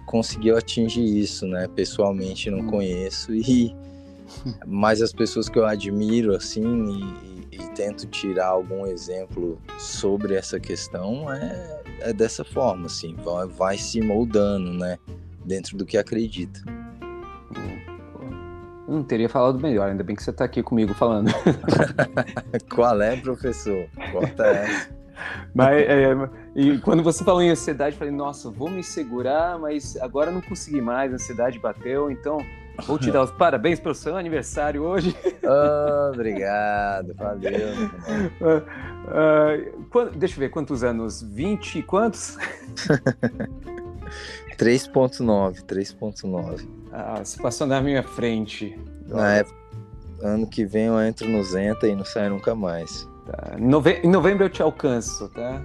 conseguiu 0.05 0.57
atingir 0.57 1.05
isso, 1.05 1.47
né? 1.47 1.65
Pessoalmente 1.73 2.51
não 2.51 2.67
conheço 2.67 3.33
e 3.33 3.73
mas 4.67 5.01
as 5.01 5.13
pessoas 5.13 5.47
que 5.47 5.57
eu 5.57 5.65
admiro 5.65 6.35
assim 6.35 6.65
e, 7.51 7.55
e, 7.55 7.69
tento 7.73 8.05
tirar 8.07 8.47
algum 8.47 8.85
exemplo 8.85 9.61
sobre 9.79 10.35
essa 10.35 10.59
questão 10.59 11.31
é, 11.31 11.83
é 12.01 12.11
dessa 12.11 12.43
forma, 12.43 12.87
assim, 12.87 13.15
vai, 13.15 13.47
vai 13.47 13.77
se 13.77 14.01
moldando, 14.01 14.73
né? 14.73 14.97
Dentro 15.45 15.77
do 15.77 15.85
que 15.85 15.97
acredita. 15.97 16.82
Não 18.87 19.03
teria 19.03 19.29
falado 19.29 19.59
melhor, 19.59 19.89
ainda 19.89 20.03
bem 20.03 20.15
que 20.15 20.23
você 20.23 20.31
está 20.31 20.45
aqui 20.45 20.61
comigo 20.61 20.93
falando. 20.93 21.31
Qual 22.73 23.01
é, 23.01 23.15
professor? 23.15 23.87
Corta 24.11 24.43
essa. 24.43 25.03
Mas, 25.53 25.83
é, 25.87 26.29
e 26.55 26.77
quando 26.79 27.03
você 27.03 27.23
falou 27.23 27.41
em 27.41 27.49
ansiedade, 27.49 27.95
eu 27.95 27.99
falei, 27.99 28.13
nossa, 28.13 28.49
vou 28.49 28.69
me 28.69 28.83
segurar, 28.83 29.57
mas 29.59 29.95
agora 29.97 30.31
não 30.31 30.41
consegui 30.41 30.81
mais, 30.81 31.11
a 31.11 31.15
ansiedade 31.15 31.59
bateu, 31.59 32.11
então 32.11 32.43
vou 32.85 32.97
te 32.97 33.11
dar 33.11 33.23
os 33.23 33.31
parabéns 33.31 33.79
pelo 33.79 33.93
seu 33.95 34.17
aniversário 34.17 34.81
hoje. 34.83 35.15
Oh, 35.43 36.11
obrigado, 36.13 37.13
valeu. 37.15 37.53
Uh, 39.03 39.99
uh, 39.99 40.09
deixa 40.15 40.35
eu 40.35 40.39
ver, 40.39 40.49
quantos 40.49 40.81
anos? 40.81 41.21
20 41.21 41.79
e 41.79 41.83
quantos? 41.83 42.37
3.9, 44.57 45.61
3.9. 45.65 46.82
Ah, 46.95 47.25
se 47.25 47.41
passou 47.41 47.65
na 47.65 47.81
minha 47.81 48.03
frente. 48.03 48.79
Na 49.07 49.37
época, 49.37 49.57
ano 50.21 50.45
que 50.45 50.63
vem 50.63 50.85
eu 50.85 51.01
entro 51.01 51.27
no 51.27 51.43
Zenta 51.43 51.87
e 51.87 51.95
não 51.95 52.05
saio 52.05 52.29
nunca 52.29 52.53
mais. 52.53 53.09
Tá. 53.25 53.57
Nove... 53.59 53.99
Em 54.03 54.09
novembro 54.09 54.45
eu 54.45 54.49
te 54.49 54.61
alcanço, 54.61 55.27
tá? 55.29 55.59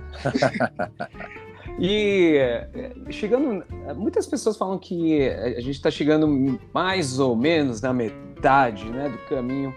e 1.78 2.36
eh, 2.38 2.90
chegando. 3.10 3.62
Muitas 3.94 4.26
pessoas 4.26 4.56
falam 4.56 4.78
que 4.78 5.28
a 5.28 5.60
gente 5.60 5.72
está 5.72 5.90
chegando 5.90 6.58
mais 6.72 7.18
ou 7.18 7.36
menos 7.36 7.82
na 7.82 7.92
metade 7.92 8.88
né, 8.88 9.10
do 9.10 9.18
caminho. 9.28 9.74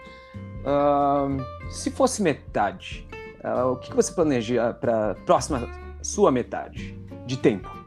Uh, 0.61 1.43
se 1.69 1.91
fosse 1.91 2.21
metade, 2.21 3.05
uh, 3.43 3.71
o 3.71 3.75
que, 3.75 3.89
que 3.89 3.95
você 3.95 4.13
planeja 4.13 4.73
para 4.75 5.11
a 5.11 5.15
próxima 5.15 5.67
sua 6.01 6.31
metade 6.31 6.97
de 7.25 7.35
tempo? 7.35 7.80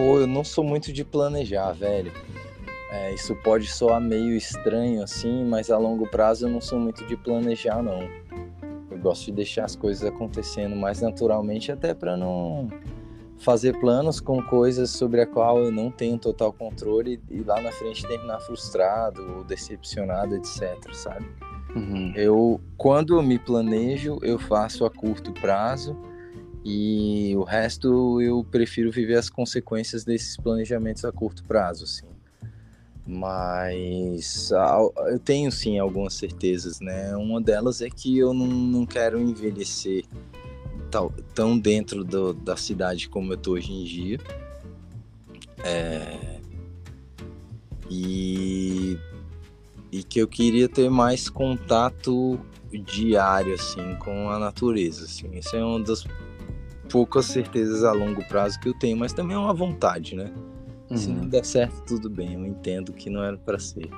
Pô, 0.00 0.18
eu 0.18 0.26
não 0.26 0.42
sou 0.42 0.64
muito 0.64 0.94
de 0.94 1.04
planejar, 1.04 1.72
velho. 1.72 2.10
É, 2.90 3.12
isso 3.12 3.36
pode 3.36 3.66
soar 3.66 4.00
meio 4.00 4.34
estranho 4.34 5.02
assim, 5.02 5.44
mas 5.44 5.70
a 5.70 5.76
longo 5.76 6.06
prazo 6.06 6.46
eu 6.46 6.50
não 6.50 6.58
sou 6.58 6.80
muito 6.80 7.06
de 7.06 7.18
planejar, 7.18 7.82
não. 7.82 8.08
Eu 8.90 8.98
gosto 8.98 9.26
de 9.26 9.32
deixar 9.32 9.66
as 9.66 9.76
coisas 9.76 10.02
acontecendo 10.02 10.74
mais 10.74 11.02
naturalmente, 11.02 11.70
até 11.70 11.92
para 11.92 12.16
não 12.16 12.70
fazer 13.36 13.78
planos 13.78 14.20
com 14.20 14.42
coisas 14.42 14.88
sobre 14.88 15.20
a 15.20 15.26
qual 15.26 15.58
eu 15.58 15.70
não 15.70 15.90
tenho 15.90 16.16
total 16.16 16.50
controle 16.50 17.20
e 17.28 17.42
lá 17.42 17.60
na 17.60 17.70
frente 17.70 18.06
terminar 18.08 18.40
frustrado 18.40 19.20
ou 19.36 19.44
decepcionado, 19.44 20.34
etc, 20.34 20.94
sabe? 20.94 21.26
Uhum. 21.76 22.14
Eu, 22.16 22.58
quando 22.78 23.16
eu 23.16 23.22
me 23.22 23.38
planejo, 23.38 24.18
eu 24.22 24.38
faço 24.38 24.86
a 24.86 24.90
curto 24.90 25.30
prazo 25.30 25.94
e 26.64 27.34
o 27.36 27.42
resto 27.42 28.20
eu 28.20 28.44
prefiro 28.44 28.90
viver 28.90 29.16
as 29.16 29.30
consequências 29.30 30.04
desses 30.04 30.36
planejamentos 30.36 31.04
a 31.04 31.12
curto 31.12 31.42
prazo, 31.44 31.84
assim. 31.84 32.06
Mas 33.06 34.50
eu 35.08 35.18
tenho 35.18 35.50
sim 35.50 35.78
algumas 35.78 36.14
certezas, 36.14 36.80
né? 36.80 37.16
Uma 37.16 37.40
delas 37.40 37.80
é 37.80 37.88
que 37.88 38.16
eu 38.16 38.32
não, 38.34 38.46
não 38.46 38.86
quero 38.86 39.18
envelhecer 39.18 40.04
tão, 41.34 41.58
dentro 41.58 42.04
do, 42.04 42.34
da 42.34 42.56
cidade 42.56 43.08
como 43.08 43.32
eu 43.32 43.36
tô 43.36 43.52
hoje 43.52 43.72
em 43.72 43.84
dia. 43.84 44.18
É... 45.64 46.40
E, 47.90 48.96
e 49.90 50.02
que 50.04 50.20
eu 50.20 50.28
queria 50.28 50.68
ter 50.68 50.88
mais 50.88 51.28
contato 51.28 52.38
diário 52.84 53.54
assim 53.54 53.96
com 53.96 54.30
a 54.30 54.38
natureza, 54.38 55.06
assim. 55.06 55.36
Isso 55.36 55.56
é 55.56 55.64
uma 55.64 55.80
das 55.80 56.04
poucas 56.90 57.26
certezas 57.26 57.84
a 57.84 57.92
longo 57.92 58.24
prazo 58.26 58.58
que 58.60 58.68
eu 58.68 58.74
tenho, 58.74 58.96
mas 58.96 59.12
também 59.12 59.36
é 59.36 59.38
uma 59.38 59.54
vontade, 59.54 60.14
né? 60.14 60.30
Uhum. 60.90 60.96
Se 60.96 61.08
não 61.08 61.26
der 61.26 61.44
certo, 61.44 61.82
tudo 61.86 62.10
bem, 62.10 62.34
eu 62.34 62.44
entendo 62.44 62.92
que 62.92 63.08
não 63.08 63.22
era 63.22 63.36
para 63.36 63.58
ser. 63.58 63.88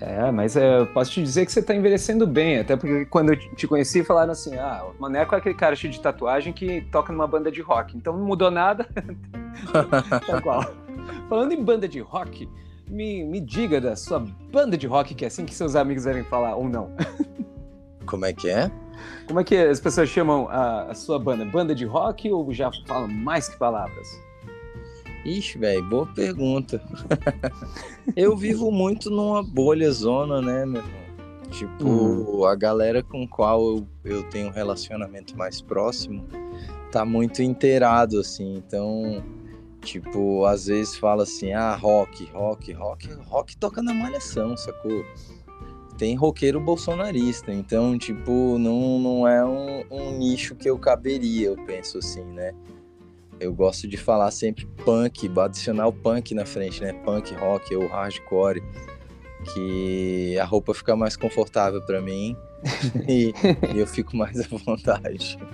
É, 0.00 0.30
mas 0.30 0.56
é, 0.56 0.80
eu 0.80 0.86
posso 0.86 1.12
te 1.12 1.22
dizer 1.22 1.46
que 1.46 1.52
você 1.52 1.60
está 1.60 1.74
envelhecendo 1.74 2.26
bem, 2.26 2.58
até 2.58 2.76
porque 2.76 3.04
quando 3.06 3.30
eu 3.30 3.36
te 3.56 3.66
conheci 3.66 4.04
falaram 4.04 4.32
assim, 4.32 4.56
ah, 4.56 4.84
o 4.84 5.00
Maneco 5.00 5.34
é 5.34 5.38
aquele 5.38 5.54
cara 5.54 5.74
cheio 5.74 5.92
de 5.92 6.00
tatuagem 6.00 6.52
que 6.52 6.82
toca 6.82 7.12
numa 7.12 7.26
banda 7.26 7.50
de 7.50 7.60
rock, 7.60 7.96
então 7.96 8.16
não 8.16 8.24
mudou 8.24 8.50
nada, 8.50 8.86
tá 9.72 10.38
igual. 10.38 10.64
Falando 11.28 11.52
em 11.52 11.62
banda 11.62 11.88
de 11.88 12.00
rock, 12.00 12.48
me, 12.88 13.24
me 13.24 13.40
diga 13.40 13.80
da 13.80 13.96
sua 13.96 14.20
banda 14.52 14.76
de 14.76 14.86
rock, 14.86 15.14
que 15.14 15.24
é 15.24 15.28
assim 15.28 15.44
que 15.44 15.54
seus 15.54 15.74
amigos 15.74 16.04
devem 16.04 16.24
falar, 16.24 16.54
ou 16.54 16.68
não. 16.68 16.90
Como 18.06 18.24
é 18.24 18.32
que 18.32 18.50
é? 18.50 18.70
Como 19.26 19.40
é 19.40 19.44
que 19.44 19.56
as 19.56 19.80
pessoas 19.80 20.08
chamam 20.08 20.48
a, 20.48 20.90
a 20.90 20.94
sua 20.94 21.18
banda? 21.18 21.44
Banda 21.44 21.74
de 21.74 21.84
rock 21.84 22.30
ou 22.30 22.52
já 22.52 22.70
falam 22.86 23.08
mais 23.08 23.48
que 23.48 23.58
palavras? 23.58 24.20
Ixi, 25.24 25.58
velho, 25.58 25.84
boa 25.88 26.06
pergunta. 26.06 26.82
eu 28.16 28.36
vivo 28.36 28.70
muito 28.70 29.08
numa 29.10 29.42
bolha 29.42 29.90
zona, 29.92 30.40
né, 30.40 30.66
meu 30.66 30.82
irmão? 30.82 31.02
Tipo, 31.50 31.84
uhum. 31.84 32.44
a 32.44 32.54
galera 32.54 33.02
com 33.02 33.28
qual 33.28 33.60
eu, 33.60 33.86
eu 34.04 34.22
tenho 34.30 34.48
um 34.48 34.52
relacionamento 34.52 35.36
mais 35.36 35.60
próximo 35.60 36.26
tá 36.92 37.04
muito 37.06 37.42
inteirado, 37.42 38.20
assim. 38.20 38.54
Então, 38.56 39.24
tipo, 39.80 40.44
às 40.44 40.66
vezes 40.66 40.94
fala 40.96 41.24
assim, 41.24 41.52
ah, 41.52 41.74
rock, 41.74 42.26
rock, 42.32 42.72
rock, 42.72 43.08
rock 43.26 43.56
toca 43.56 43.82
na 43.82 43.94
malhação, 43.94 44.56
sacou? 44.56 45.04
Tem 46.02 46.16
roqueiro 46.16 46.58
bolsonarista, 46.58 47.52
então, 47.52 47.96
tipo, 47.96 48.58
não, 48.58 48.98
não 48.98 49.28
é 49.28 49.44
um, 49.44 49.84
um, 49.88 50.18
nicho 50.18 50.56
que 50.56 50.68
eu 50.68 50.76
caberia, 50.76 51.46
eu 51.46 51.56
penso 51.64 51.98
assim, 51.98 52.24
né? 52.24 52.52
Eu 53.38 53.54
gosto 53.54 53.86
de 53.86 53.96
falar 53.96 54.32
sempre 54.32 54.66
punk, 54.84 55.30
adicionar 55.38 55.86
o 55.86 55.92
punk 55.92 56.34
na 56.34 56.44
frente, 56.44 56.82
né? 56.82 56.92
Punk, 56.92 57.32
rock 57.34 57.72
ou 57.76 57.86
hardcore, 57.86 58.60
que 59.54 60.36
a 60.40 60.44
roupa 60.44 60.74
fica 60.74 60.96
mais 60.96 61.14
confortável 61.16 61.80
para 61.82 62.00
mim 62.00 62.36
e, 63.08 63.32
e, 63.72 63.78
eu 63.78 63.86
fico 63.86 64.16
mais 64.16 64.40
à 64.40 64.58
vontade. 64.58 65.38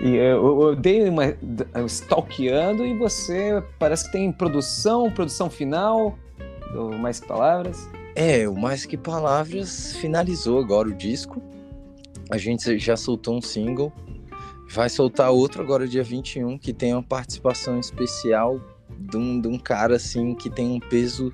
E 0.00 0.14
eu, 0.14 0.62
eu 0.62 0.76
dei 0.76 1.08
uma 1.08 1.36
stalkeando 1.86 2.86
e 2.86 2.96
você 2.96 3.60
parece 3.76 4.06
que 4.06 4.12
tem 4.12 4.30
produção, 4.30 5.10
produção 5.10 5.50
final, 5.50 6.16
Mais 7.00 7.18
Palavras. 7.18 7.88
É, 8.18 8.48
o 8.48 8.56
Mais 8.56 8.86
Que 8.86 8.96
Palavras 8.96 9.94
finalizou 9.96 10.58
agora 10.58 10.88
o 10.88 10.94
disco. 10.94 11.42
A 12.30 12.38
gente 12.38 12.78
já 12.78 12.96
soltou 12.96 13.36
um 13.36 13.42
single. 13.42 13.92
Vai 14.70 14.88
soltar 14.88 15.30
outro 15.30 15.62
agora, 15.62 15.86
dia 15.86 16.02
21, 16.02 16.56
que 16.56 16.72
tem 16.72 16.94
uma 16.94 17.02
participação 17.02 17.78
especial 17.78 18.58
de 18.98 19.18
um, 19.18 19.38
de 19.38 19.46
um 19.48 19.58
cara 19.58 19.96
assim 19.96 20.34
que 20.34 20.48
tem 20.48 20.66
um 20.66 20.80
peso 20.80 21.30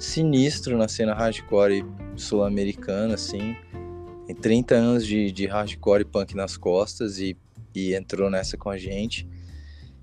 sinistro 0.00 0.76
na 0.76 0.88
cena 0.88 1.14
hardcore 1.14 1.86
sul-americana, 2.16 3.14
assim. 3.14 3.54
Tem 4.26 4.34
30 4.34 4.74
anos 4.74 5.06
de, 5.06 5.30
de 5.30 5.46
hardcore 5.46 6.04
punk 6.04 6.34
nas 6.34 6.56
costas 6.56 7.20
e, 7.20 7.36
e 7.72 7.94
entrou 7.94 8.28
nessa 8.28 8.56
com 8.56 8.68
a 8.68 8.76
gente. 8.76 9.28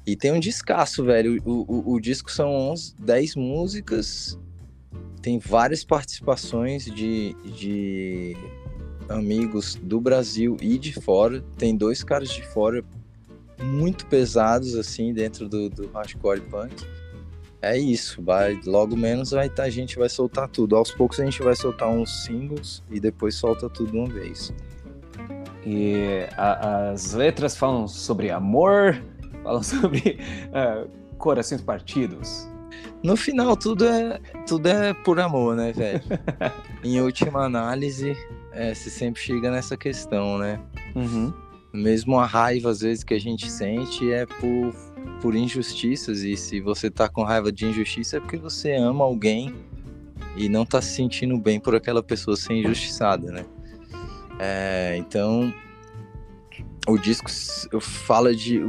E 0.08 0.16
tem 0.16 0.32
um 0.32 0.40
descasso, 0.40 1.04
velho. 1.04 1.44
O, 1.46 1.66
o, 1.68 1.94
o 1.96 2.00
disco 2.00 2.32
são 2.32 2.50
11, 2.50 2.96
10 2.98 3.36
músicas 3.36 4.40
tem 5.24 5.40
várias 5.40 5.86
participações 5.86 6.84
de, 6.84 7.34
de 7.46 8.36
amigos 9.08 9.76
do 9.82 10.00
Brasil 10.02 10.58
e 10.62 10.78
de 10.78 10.92
fora. 10.92 11.42
Tem 11.58 11.76
dois 11.76 12.04
caras 12.04 12.30
de 12.30 12.46
fora 12.46 12.84
muito 13.62 14.06
pesados, 14.08 14.76
assim, 14.76 15.14
dentro 15.14 15.48
do, 15.48 15.70
do 15.70 15.88
hardcore 15.94 16.42
punk. 16.42 16.86
É 17.62 17.78
isso, 17.78 18.22
vai, 18.22 18.60
logo 18.66 18.98
menos 18.98 19.32
vai 19.32 19.50
tá, 19.50 19.64
a 19.64 19.70
gente 19.70 19.98
vai 19.98 20.10
soltar 20.10 20.50
tudo. 20.50 20.76
Aos 20.76 20.92
poucos 20.92 21.18
a 21.22 21.24
gente 21.24 21.42
vai 21.42 21.56
soltar 21.56 21.88
uns 21.88 22.26
singles 22.26 22.84
e 22.92 23.00
depois 23.00 23.36
solta 23.36 23.70
tudo 23.70 23.98
uma 23.98 24.10
vez. 24.10 24.54
E 25.66 26.28
a, 26.36 26.90
as 26.90 27.14
letras 27.14 27.56
falam 27.56 27.88
sobre 27.88 28.30
amor, 28.30 29.02
falam 29.42 29.64
sobre 29.64 30.20
uh, 30.50 30.90
corações 31.18 31.62
partidos, 31.62 32.46
no 33.04 33.18
final, 33.18 33.58
tudo 33.58 33.86
é, 33.86 34.20
tudo 34.48 34.68
é 34.68 34.94
por 34.94 35.20
amor, 35.20 35.56
né, 35.56 35.74
velho? 35.74 36.02
em 36.84 37.02
última 37.02 37.44
análise, 37.44 38.16
é, 38.54 38.74
se 38.74 38.90
sempre 38.90 39.22
chega 39.22 39.52
nessa 39.52 39.76
questão, 39.76 40.38
né? 40.38 40.60
Uhum. 40.96 41.34
Mesmo 41.74 42.20
a 42.20 42.26
raiva, 42.26 42.70
às 42.70 42.82
vezes, 42.82 43.04
que 43.04 43.14
a 43.14 43.20
gente 43.20 43.52
sente 43.52 44.12
é 44.12 44.26
por, 44.26 44.74
por 45.22 45.36
injustiças. 45.36 46.22
E 46.22 46.38
se 46.38 46.62
você 46.62 46.90
tá 46.90 47.10
com 47.10 47.24
raiva 47.24 47.52
de 47.52 47.66
injustiça, 47.66 48.18
é 48.18 48.20
porque 48.20 48.38
você 48.38 48.74
ama 48.74 49.04
alguém 49.04 49.54
e 50.38 50.48
não 50.48 50.66
tá 50.66 50.82
se 50.82 50.96
sentindo 50.96 51.38
bem 51.38 51.60
por 51.60 51.76
aquela 51.76 52.02
pessoa 52.02 52.38
ser 52.38 52.54
injustiçada, 52.54 53.32
né? 53.32 53.46
É, 54.40 54.96
então, 54.98 55.54
o 56.88 56.98
disco 56.98 57.30
fala 57.82 58.36
de. 58.36 58.62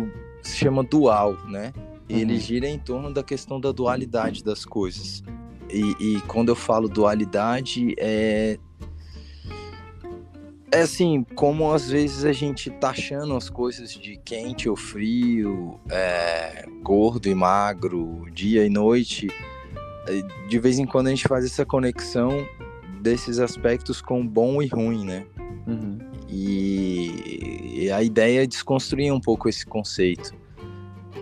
se 0.42 0.56
chama 0.56 0.82
dual, 0.82 1.36
né? 1.46 1.72
E 2.08 2.14
uhum. 2.14 2.20
ele 2.20 2.38
gira 2.38 2.68
em 2.68 2.78
torno 2.78 3.12
da 3.12 3.22
questão 3.22 3.60
da 3.60 3.72
dualidade 3.72 4.44
das 4.44 4.64
coisas. 4.64 5.22
E, 5.70 5.96
e 5.98 6.20
quando 6.22 6.50
eu 6.50 6.56
falo 6.56 6.88
dualidade, 6.88 7.94
é 7.98 8.58
é 10.74 10.80
assim, 10.80 11.24
como 11.36 11.72
às 11.72 11.88
vezes 11.88 12.24
a 12.24 12.32
gente 12.32 12.68
tá 12.68 12.90
achando 12.90 13.36
as 13.36 13.48
coisas 13.48 13.92
de 13.92 14.16
quente 14.24 14.68
ou 14.68 14.74
frio, 14.74 15.78
é, 15.88 16.66
gordo 16.82 17.28
e 17.28 17.34
magro, 17.34 18.26
dia 18.32 18.66
e 18.66 18.68
noite, 18.68 19.28
de 20.48 20.58
vez 20.58 20.80
em 20.80 20.84
quando 20.84 21.06
a 21.06 21.10
gente 21.10 21.28
faz 21.28 21.44
essa 21.44 21.64
conexão 21.64 22.44
desses 23.00 23.38
aspectos 23.38 24.02
com 24.02 24.26
bom 24.26 24.60
e 24.60 24.66
ruim, 24.66 25.04
né? 25.04 25.24
Uhum. 25.64 25.98
E, 26.28 27.84
e 27.84 27.90
a 27.92 28.02
ideia 28.02 28.42
é 28.42 28.46
desconstruir 28.46 29.12
um 29.12 29.20
pouco 29.20 29.48
esse 29.48 29.64
conceito, 29.64 30.34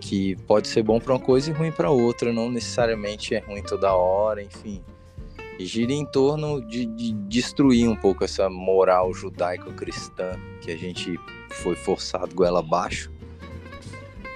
que 0.01 0.37
pode 0.47 0.69
ser 0.69 0.83
bom 0.83 0.99
para 0.99 1.13
uma 1.13 1.21
coisa 1.21 1.51
e 1.51 1.53
ruim 1.53 1.73
para 1.73 1.91
outra, 1.91 2.33
não 2.33 2.51
necessariamente 2.51 3.35
é 3.35 3.39
ruim 3.39 3.63
toda 3.63 3.95
hora, 3.95 4.43
enfim 4.43 4.83
gira 5.59 5.93
em 5.93 6.05
torno 6.05 6.61
de, 6.61 6.87
de 6.87 7.13
destruir 7.13 7.89
um 7.89 7.97
pouco 7.97 8.25
essa 8.25 8.49
moral 8.49 9.13
judaico-cristã 9.13 10.39
que 10.61 10.71
a 10.71 10.77
gente 10.77 11.19
foi 11.51 11.75
forçado 11.75 12.35
goela 12.35 12.61
abaixo. 12.61 13.11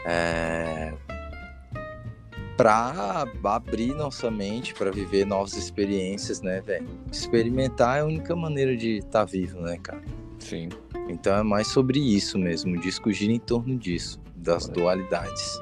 É, 0.05 0.93
para 2.57 3.27
abrir 3.45 3.95
nossa 3.95 4.31
mente 4.31 4.73
para 4.73 4.91
viver 4.91 5.27
novas 5.27 5.55
experiências, 5.55 6.41
né, 6.41 6.61
velho? 6.61 6.89
Experimentar 7.11 7.99
é 7.99 8.01
a 8.01 8.05
única 8.05 8.35
maneira 8.35 8.77
de 8.77 8.99
estar 8.99 9.21
tá 9.21 9.25
vivo, 9.25 9.61
né, 9.61 9.77
cara? 9.83 10.03
Sim. 10.39 10.69
Então 11.09 11.37
é 11.37 11.43
mais 11.43 11.67
sobre 11.67 11.99
isso 11.99 12.39
mesmo. 12.39 12.75
O 12.77 12.81
disco 12.81 13.13
gira 13.13 13.33
em 13.33 13.39
torno 13.39 13.77
disso, 13.77 14.21
das 14.47 14.67
dualidades 14.67 15.61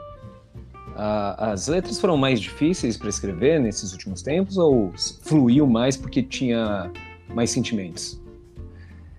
as 0.97 1.67
letras 1.67 2.01
foram 2.01 2.17
mais 2.17 2.41
difíceis 2.41 2.97
para 2.97 3.09
escrever 3.09 3.61
nesses 3.61 3.93
últimos 3.93 4.23
tempos 4.23 4.57
ou 4.57 4.93
fluiu 5.23 5.67
mais 5.67 5.97
porque 5.97 6.23
tinha 6.23 6.91
mais 7.29 7.51
sentimentos? 7.51 8.21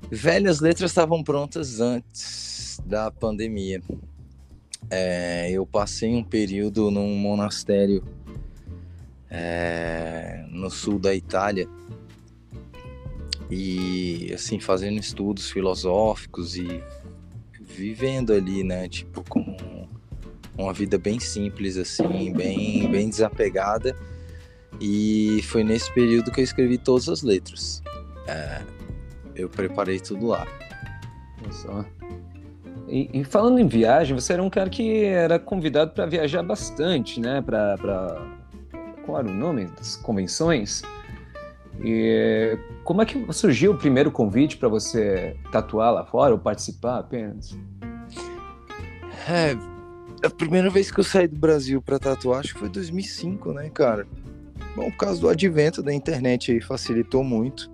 Velhas 0.09 0.59
letras 0.59 0.91
estavam 0.91 1.23
prontas 1.23 1.81
antes 1.81 2.79
da 2.85 3.11
pandemia. 3.11 3.81
É, 4.89 5.51
eu 5.51 5.65
passei 5.65 6.15
um 6.15 6.23
período 6.23 6.91
num 6.91 7.15
monastério 7.15 8.03
é, 9.29 10.45
no 10.49 10.69
sul 10.69 10.99
da 10.99 11.13
Itália 11.13 11.67
e 13.49 14.31
assim 14.33 14.59
fazendo 14.59 14.99
estudos 14.99 15.49
filosóficos 15.49 16.55
e 16.55 16.83
vivendo 17.75 18.33
ali, 18.33 18.63
né, 18.63 18.87
tipo 18.87 19.23
com 19.29 19.57
uma 20.57 20.73
vida 20.73 20.97
bem 20.97 21.19
simples, 21.19 21.77
assim, 21.77 22.33
bem, 22.33 22.89
bem 22.89 23.09
desapegada. 23.09 23.95
E 24.79 25.41
foi 25.43 25.63
nesse 25.63 25.93
período 25.93 26.31
que 26.31 26.39
eu 26.39 26.43
escrevi 26.43 26.77
todas 26.77 27.07
as 27.09 27.21
letras. 27.21 27.81
É, 28.27 28.61
eu 29.35 29.49
preparei 29.49 29.99
tudo 29.99 30.27
lá. 30.27 30.47
Só. 31.51 31.85
E, 32.87 33.09
e, 33.13 33.23
falando 33.23 33.59
em 33.59 33.67
viagem, 33.67 34.15
você 34.15 34.33
era 34.33 34.43
um 34.43 34.49
cara 34.49 34.69
que 34.69 35.03
era 35.05 35.39
convidado 35.39 35.91
para 35.91 36.05
viajar 36.05 36.43
bastante, 36.43 37.19
né? 37.19 37.41
Para 37.41 37.77
qual 39.05 39.19
era 39.19 39.27
o 39.27 39.33
nome 39.33 39.65
das 39.65 39.95
convenções? 39.95 40.81
E 41.83 42.57
como 42.83 43.01
é 43.01 43.05
que 43.05 43.33
surgiu 43.33 43.73
o 43.73 43.77
primeiro 43.77 44.11
convite 44.11 44.57
para 44.57 44.69
você 44.69 45.35
tatuar 45.51 45.93
lá 45.93 46.05
fora 46.05 46.33
ou 46.33 46.39
participar 46.39 46.99
apenas? 46.99 47.57
É, 49.27 49.55
a 50.25 50.29
primeira 50.29 50.69
vez 50.69 50.91
que 50.91 50.99
eu 50.99 51.03
saí 51.03 51.27
do 51.27 51.37
Brasil 51.37 51.81
para 51.81 51.99
tatuar, 51.99 52.39
acho 52.39 52.53
que 52.53 52.59
foi 52.59 52.69
2005, 52.69 53.53
né, 53.53 53.69
cara? 53.69 54.07
Bom, 54.75 54.89
por 54.91 54.97
causa 54.97 55.21
do 55.21 55.29
advento 55.29 55.81
da 55.81 55.93
internet 55.93 56.51
aí 56.51 56.61
facilitou 56.61 57.23
muito. 57.23 57.71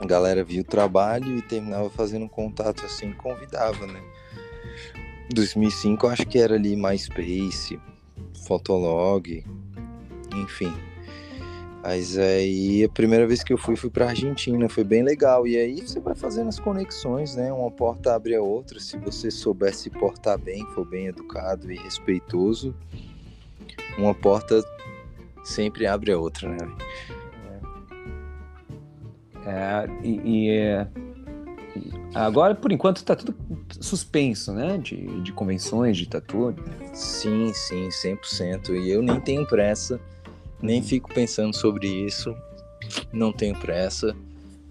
A 0.00 0.06
galera 0.06 0.44
via 0.44 0.60
o 0.60 0.64
trabalho 0.64 1.38
e 1.38 1.42
terminava 1.42 1.88
fazendo 1.88 2.28
contato 2.28 2.84
assim, 2.84 3.12
convidava, 3.12 3.86
né? 3.86 4.00
2005 5.32 6.06
acho 6.06 6.26
que 6.26 6.38
era 6.38 6.54
ali 6.54 6.76
MySpace, 6.76 7.78
Fotolog, 8.46 9.44
enfim. 10.34 10.72
Mas 11.88 12.18
aí 12.18 12.82
a 12.82 12.88
primeira 12.88 13.28
vez 13.28 13.44
que 13.44 13.52
eu 13.52 13.56
fui, 13.56 13.76
fui 13.76 13.88
pra 13.88 14.08
Argentina, 14.08 14.68
foi 14.68 14.82
bem 14.82 15.04
legal. 15.04 15.46
E 15.46 15.56
aí 15.56 15.80
você 15.80 16.00
vai 16.00 16.16
fazendo 16.16 16.48
as 16.48 16.58
conexões, 16.58 17.36
né? 17.36 17.52
Uma 17.52 17.70
porta 17.70 18.12
abre 18.12 18.34
a 18.34 18.42
outra. 18.42 18.80
Se 18.80 18.96
você 18.96 19.30
souber 19.30 19.72
se 19.72 19.88
portar 19.88 20.36
bem, 20.36 20.66
for 20.74 20.84
bem 20.84 21.06
educado 21.06 21.70
e 21.70 21.76
respeitoso, 21.76 22.74
uma 23.96 24.12
porta 24.12 24.64
sempre 25.44 25.86
abre 25.86 26.10
a 26.10 26.18
outra, 26.18 26.48
né? 26.48 26.68
É, 29.46 29.52
é 29.52 29.88
e, 30.02 30.20
e 30.24 30.50
é, 30.50 30.88
agora, 32.16 32.56
por 32.56 32.72
enquanto, 32.72 33.04
tá 33.04 33.14
tudo 33.14 33.32
suspenso, 33.80 34.52
né? 34.52 34.76
De, 34.76 35.20
de 35.20 35.32
convenções, 35.32 35.96
de 35.96 36.08
tatu. 36.08 36.52
Sim, 36.92 37.52
sim, 37.54 37.90
100%. 37.90 38.70
E 38.70 38.90
eu 38.90 39.00
nem 39.00 39.20
tenho 39.20 39.46
pressa 39.46 40.00
nem 40.60 40.82
fico 40.82 41.12
pensando 41.12 41.54
sobre 41.54 41.86
isso, 41.86 42.34
não 43.12 43.32
tenho 43.32 43.56
pressa. 43.58 44.14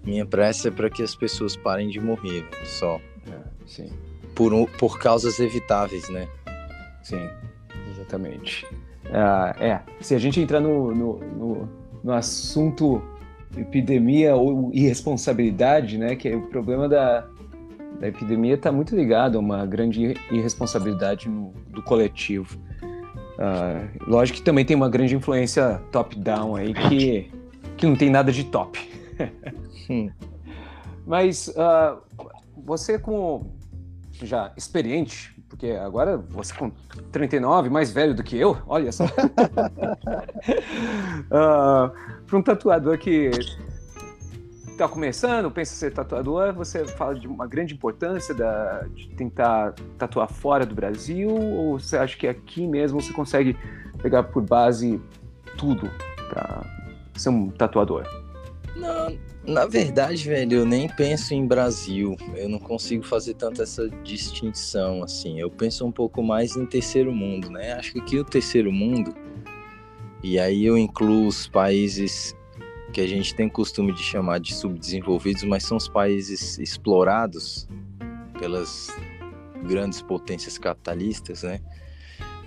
Minha 0.04 0.24
pressa 0.24 0.68
é 0.68 0.70
para 0.70 0.88
que 0.88 1.02
as 1.02 1.14
pessoas 1.14 1.56
parem 1.56 1.88
de 1.88 2.00
morrer, 2.00 2.44
só. 2.64 3.00
É, 3.28 3.38
sim. 3.66 3.90
Por, 4.34 4.68
por 4.78 4.98
causas 4.98 5.40
evitáveis, 5.40 6.08
né? 6.08 6.28
Sim, 7.02 7.28
exatamente. 7.90 8.64
Uh, 9.06 9.62
é, 9.62 9.82
se 10.00 10.14
a 10.14 10.18
gente 10.18 10.40
entrar 10.40 10.60
no, 10.60 10.94
no, 10.94 11.18
no, 11.18 11.68
no 12.02 12.12
assunto 12.12 13.02
epidemia 13.56 14.34
ou 14.34 14.70
irresponsabilidade, 14.72 15.98
né, 15.98 16.14
que 16.16 16.28
é 16.28 16.36
o 16.36 16.42
problema 16.42 16.88
da, 16.88 17.26
da 18.00 18.08
epidemia 18.08 18.54
está 18.54 18.70
muito 18.70 18.94
ligado 18.94 19.38
a 19.38 19.40
uma 19.40 19.64
grande 19.64 20.14
irresponsabilidade 20.30 21.28
no, 21.28 21.52
do 21.68 21.82
coletivo. 21.82 22.58
Uh, 23.36 24.10
lógico 24.10 24.38
que 24.38 24.44
também 24.44 24.64
tem 24.64 24.74
uma 24.74 24.88
grande 24.88 25.14
influência 25.14 25.80
top-down 25.92 26.56
aí 26.56 26.72
que, 26.72 27.30
que 27.76 27.86
não 27.86 27.94
tem 27.94 28.08
nada 28.08 28.32
de 28.32 28.44
top. 28.44 28.78
hum. 29.90 30.10
Mas 31.06 31.48
uh, 31.48 31.98
você 32.56 32.98
como 32.98 33.54
já 34.22 34.52
experiente, 34.56 35.34
porque 35.48 35.70
agora 35.70 36.16
você 36.16 36.54
com 36.54 36.70
39, 37.12 37.68
mais 37.68 37.90
velho 37.92 38.14
do 38.14 38.22
que 38.22 38.36
eu, 38.36 38.56
olha 38.66 38.90
só. 38.90 39.04
uh, 41.30 41.90
Para 42.26 42.38
um 42.38 42.42
tatuador 42.42 42.98
que 42.98 43.30
está 44.76 44.86
começando, 44.86 45.50
pensa 45.50 45.74
ser 45.74 45.92
tatuador, 45.92 46.52
você 46.52 46.84
fala 46.86 47.14
de 47.14 47.26
uma 47.26 47.46
grande 47.46 47.74
importância 47.74 48.34
da, 48.34 48.86
de 48.94 49.08
tentar 49.08 49.74
tatuar 49.96 50.28
fora 50.28 50.66
do 50.66 50.74
Brasil, 50.74 51.30
ou 51.30 51.78
você 51.78 51.96
acha 51.96 52.16
que 52.16 52.26
aqui 52.26 52.66
mesmo 52.66 53.00
você 53.00 53.12
consegue 53.12 53.56
pegar 54.02 54.24
por 54.24 54.42
base 54.42 55.00
tudo 55.56 55.90
para 56.28 56.62
ser 57.16 57.30
um 57.30 57.48
tatuador? 57.48 58.04
Não, 58.76 59.18
na 59.46 59.64
verdade, 59.66 60.28
velho, 60.28 60.58
eu 60.58 60.66
nem 60.66 60.86
penso 60.86 61.32
em 61.32 61.46
Brasil. 61.46 62.14
Eu 62.34 62.46
não 62.46 62.58
consigo 62.58 63.02
fazer 63.02 63.32
tanto 63.32 63.62
essa 63.62 63.88
distinção 64.04 65.02
assim. 65.02 65.40
Eu 65.40 65.50
penso 65.50 65.86
um 65.86 65.90
pouco 65.90 66.22
mais 66.22 66.56
em 66.56 66.66
terceiro 66.66 67.10
mundo, 67.10 67.48
né? 67.48 67.72
Acho 67.72 67.94
que 67.94 68.00
aqui 68.00 68.18
o 68.18 68.24
terceiro 68.24 68.70
mundo, 68.70 69.14
e 70.22 70.38
aí 70.38 70.66
eu 70.66 70.76
incluo 70.76 71.26
os 71.26 71.48
países 71.48 72.36
que 72.92 73.00
a 73.00 73.06
gente 73.06 73.34
tem 73.34 73.48
costume 73.48 73.92
de 73.92 74.02
chamar 74.02 74.38
de 74.38 74.54
subdesenvolvidos, 74.54 75.42
mas 75.44 75.64
são 75.64 75.76
os 75.76 75.88
países 75.88 76.58
explorados 76.58 77.68
pelas 78.38 78.88
grandes 79.66 80.00
potências 80.00 80.58
capitalistas, 80.58 81.42
né? 81.42 81.60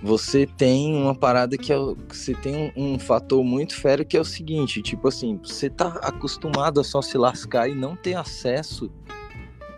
Você 0.02 0.46
tem 0.46 0.94
uma 0.94 1.14
parada 1.14 1.58
que 1.58 1.70
é, 1.72 1.76
você 2.08 2.34
tem 2.34 2.72
um, 2.74 2.94
um, 2.94 2.98
fator 2.98 3.44
muito 3.44 3.76
fera 3.76 4.02
que 4.02 4.16
é 4.16 4.20
o 4.20 4.24
seguinte, 4.24 4.80
tipo 4.80 5.08
assim, 5.08 5.38
você 5.44 5.68
tá 5.68 5.88
acostumado 6.02 6.80
a 6.80 6.84
só 6.84 7.02
se 7.02 7.18
lascar 7.18 7.68
e 7.68 7.74
não 7.74 7.94
ter 7.94 8.14
acesso 8.14 8.90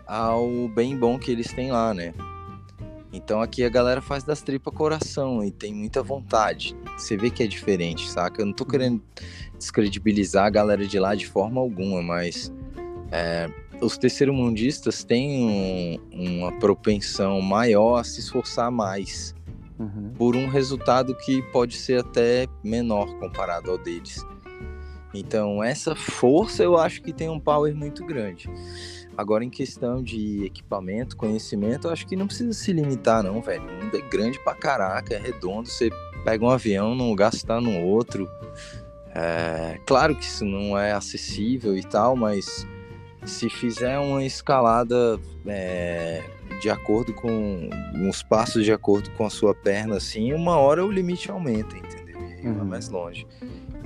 ao 0.07 0.69
bem 0.69 0.97
bom 0.97 1.19
que 1.19 1.29
eles 1.29 1.51
têm 1.51 1.71
lá, 1.71 1.93
né? 1.93 2.13
Então 3.13 3.41
aqui 3.41 3.63
a 3.63 3.69
galera 3.69 4.01
faz 4.01 4.23
das 4.23 4.41
tripas 4.41 4.73
coração 4.73 5.43
e 5.43 5.51
tem 5.51 5.71
muita 5.71 6.01
vontade. 6.01 6.75
Você 6.97 7.15
vê 7.15 7.29
que 7.29 7.43
é 7.43 7.47
diferente, 7.47 8.09
saca? 8.09 8.41
Eu 8.41 8.47
não 8.47 8.53
tô 8.53 8.65
querendo 8.65 9.01
descredibilizar 9.57 10.47
a 10.47 10.49
galera 10.49 10.85
de 10.85 10.97
lá 10.97 11.13
de 11.13 11.27
forma 11.27 11.61
alguma, 11.61 12.01
mas 12.01 12.51
é, 13.11 13.47
os 13.79 13.97
terceiro-mundistas 13.97 15.03
têm 15.03 15.99
um, 16.11 16.39
uma 16.39 16.51
propensão 16.53 17.39
maior 17.39 17.99
a 17.99 18.03
se 18.03 18.19
esforçar 18.19 18.71
mais 18.71 19.35
uhum. 19.77 20.11
por 20.17 20.35
um 20.35 20.47
resultado 20.47 21.15
que 21.15 21.43
pode 21.51 21.75
ser 21.75 21.99
até 21.99 22.47
menor 22.63 23.07
comparado 23.19 23.69
ao 23.69 23.77
deles. 23.77 24.25
Então, 25.13 25.63
essa 25.63 25.95
força 25.95 26.63
eu 26.63 26.75
acho 26.75 27.01
que 27.03 27.13
tem 27.13 27.29
um 27.29 27.39
power 27.39 27.75
muito 27.75 28.03
grande. 28.03 28.49
Agora, 29.17 29.43
em 29.43 29.49
questão 29.49 30.01
de 30.01 30.43
equipamento, 30.45 31.15
conhecimento, 31.15 31.87
eu 31.87 31.91
acho 31.91 32.07
que 32.07 32.15
não 32.15 32.25
precisa 32.25 32.53
se 32.53 32.73
limitar, 32.73 33.23
não, 33.23 33.41
velho. 33.41 33.63
O 33.63 33.83
mundo 33.83 33.95
é 33.95 34.01
grande 34.01 34.39
pra 34.39 34.55
caraca, 34.55 35.13
é 35.13 35.19
redondo. 35.19 35.69
Você 35.69 35.91
pega 36.23 36.43
um 36.43 36.49
avião 36.49 36.95
num 36.95 37.09
lugar, 37.09 37.31
você 37.31 37.45
tá 37.45 37.61
no 37.61 37.79
outro. 37.83 38.27
É, 39.13 39.79
claro 39.85 40.15
que 40.15 40.23
isso 40.23 40.43
não 40.43 40.77
é 40.77 40.91
acessível 40.91 41.77
e 41.77 41.83
tal, 41.83 42.15
mas 42.15 42.67
se 43.25 43.49
fizer 43.49 43.99
uma 43.99 44.23
escalada 44.25 45.19
é, 45.45 46.23
de 46.59 46.69
acordo 46.69 47.13
com 47.13 47.69
uns 47.93 48.23
passos 48.23 48.65
de 48.65 48.71
acordo 48.71 49.11
com 49.11 49.25
a 49.25 49.29
sua 49.29 49.53
perna, 49.53 49.97
assim, 49.97 50.33
uma 50.33 50.57
hora 50.57 50.83
o 50.83 50.91
limite 50.91 51.29
aumenta, 51.29 51.77
entendeu? 51.77 52.19
E 52.21 52.33
aí 52.33 52.47
uhum. 52.47 52.55
vai 52.55 52.65
mais 52.65 52.89
longe. 52.89 53.27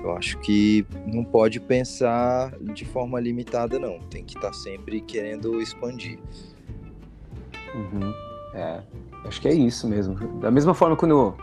Eu 0.08 0.16
acho 0.16 0.38
que 0.40 0.86
não 1.06 1.22
pode 1.22 1.60
pensar 1.60 2.58
de 2.74 2.86
forma 2.86 3.20
limitada, 3.20 3.78
não. 3.78 4.00
Tem 4.00 4.24
que 4.24 4.38
estar 4.38 4.48
tá 4.48 4.54
sempre 4.54 5.02
querendo 5.02 5.62
expandir. 5.62 6.18
Uhum. 7.76 8.14
É, 8.54 8.82
acho 9.26 9.42
que 9.42 9.50
é 9.50 9.54
isso 9.54 9.86
mesmo. 9.86 10.16
Da 10.40 10.50
mesma 10.50 10.74
forma, 10.74 10.96
quando 10.96 11.36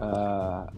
uh, 0.00 0.72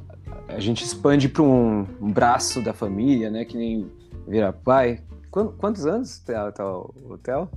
a 0.48 0.60
gente 0.60 0.84
expande 0.84 1.26
para 1.26 1.42
um, 1.42 1.86
um, 1.98 2.12
braço 2.12 2.60
da 2.62 2.74
família, 2.74 3.30
né? 3.30 3.46
Que 3.46 3.56
nem 3.56 3.90
virar 4.28 4.52
pai. 4.52 5.02
Quantos 5.30 5.86
anos 5.86 6.18
tá, 6.18 6.52
tá 6.52 6.64
o 6.64 7.18
Theo? 7.22 7.48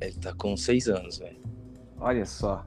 Ele 0.00 0.14
tá 0.14 0.32
com 0.32 0.56
seis 0.56 0.88
anos, 0.88 1.18
velho. 1.18 1.36
Olha 2.00 2.24
só. 2.24 2.64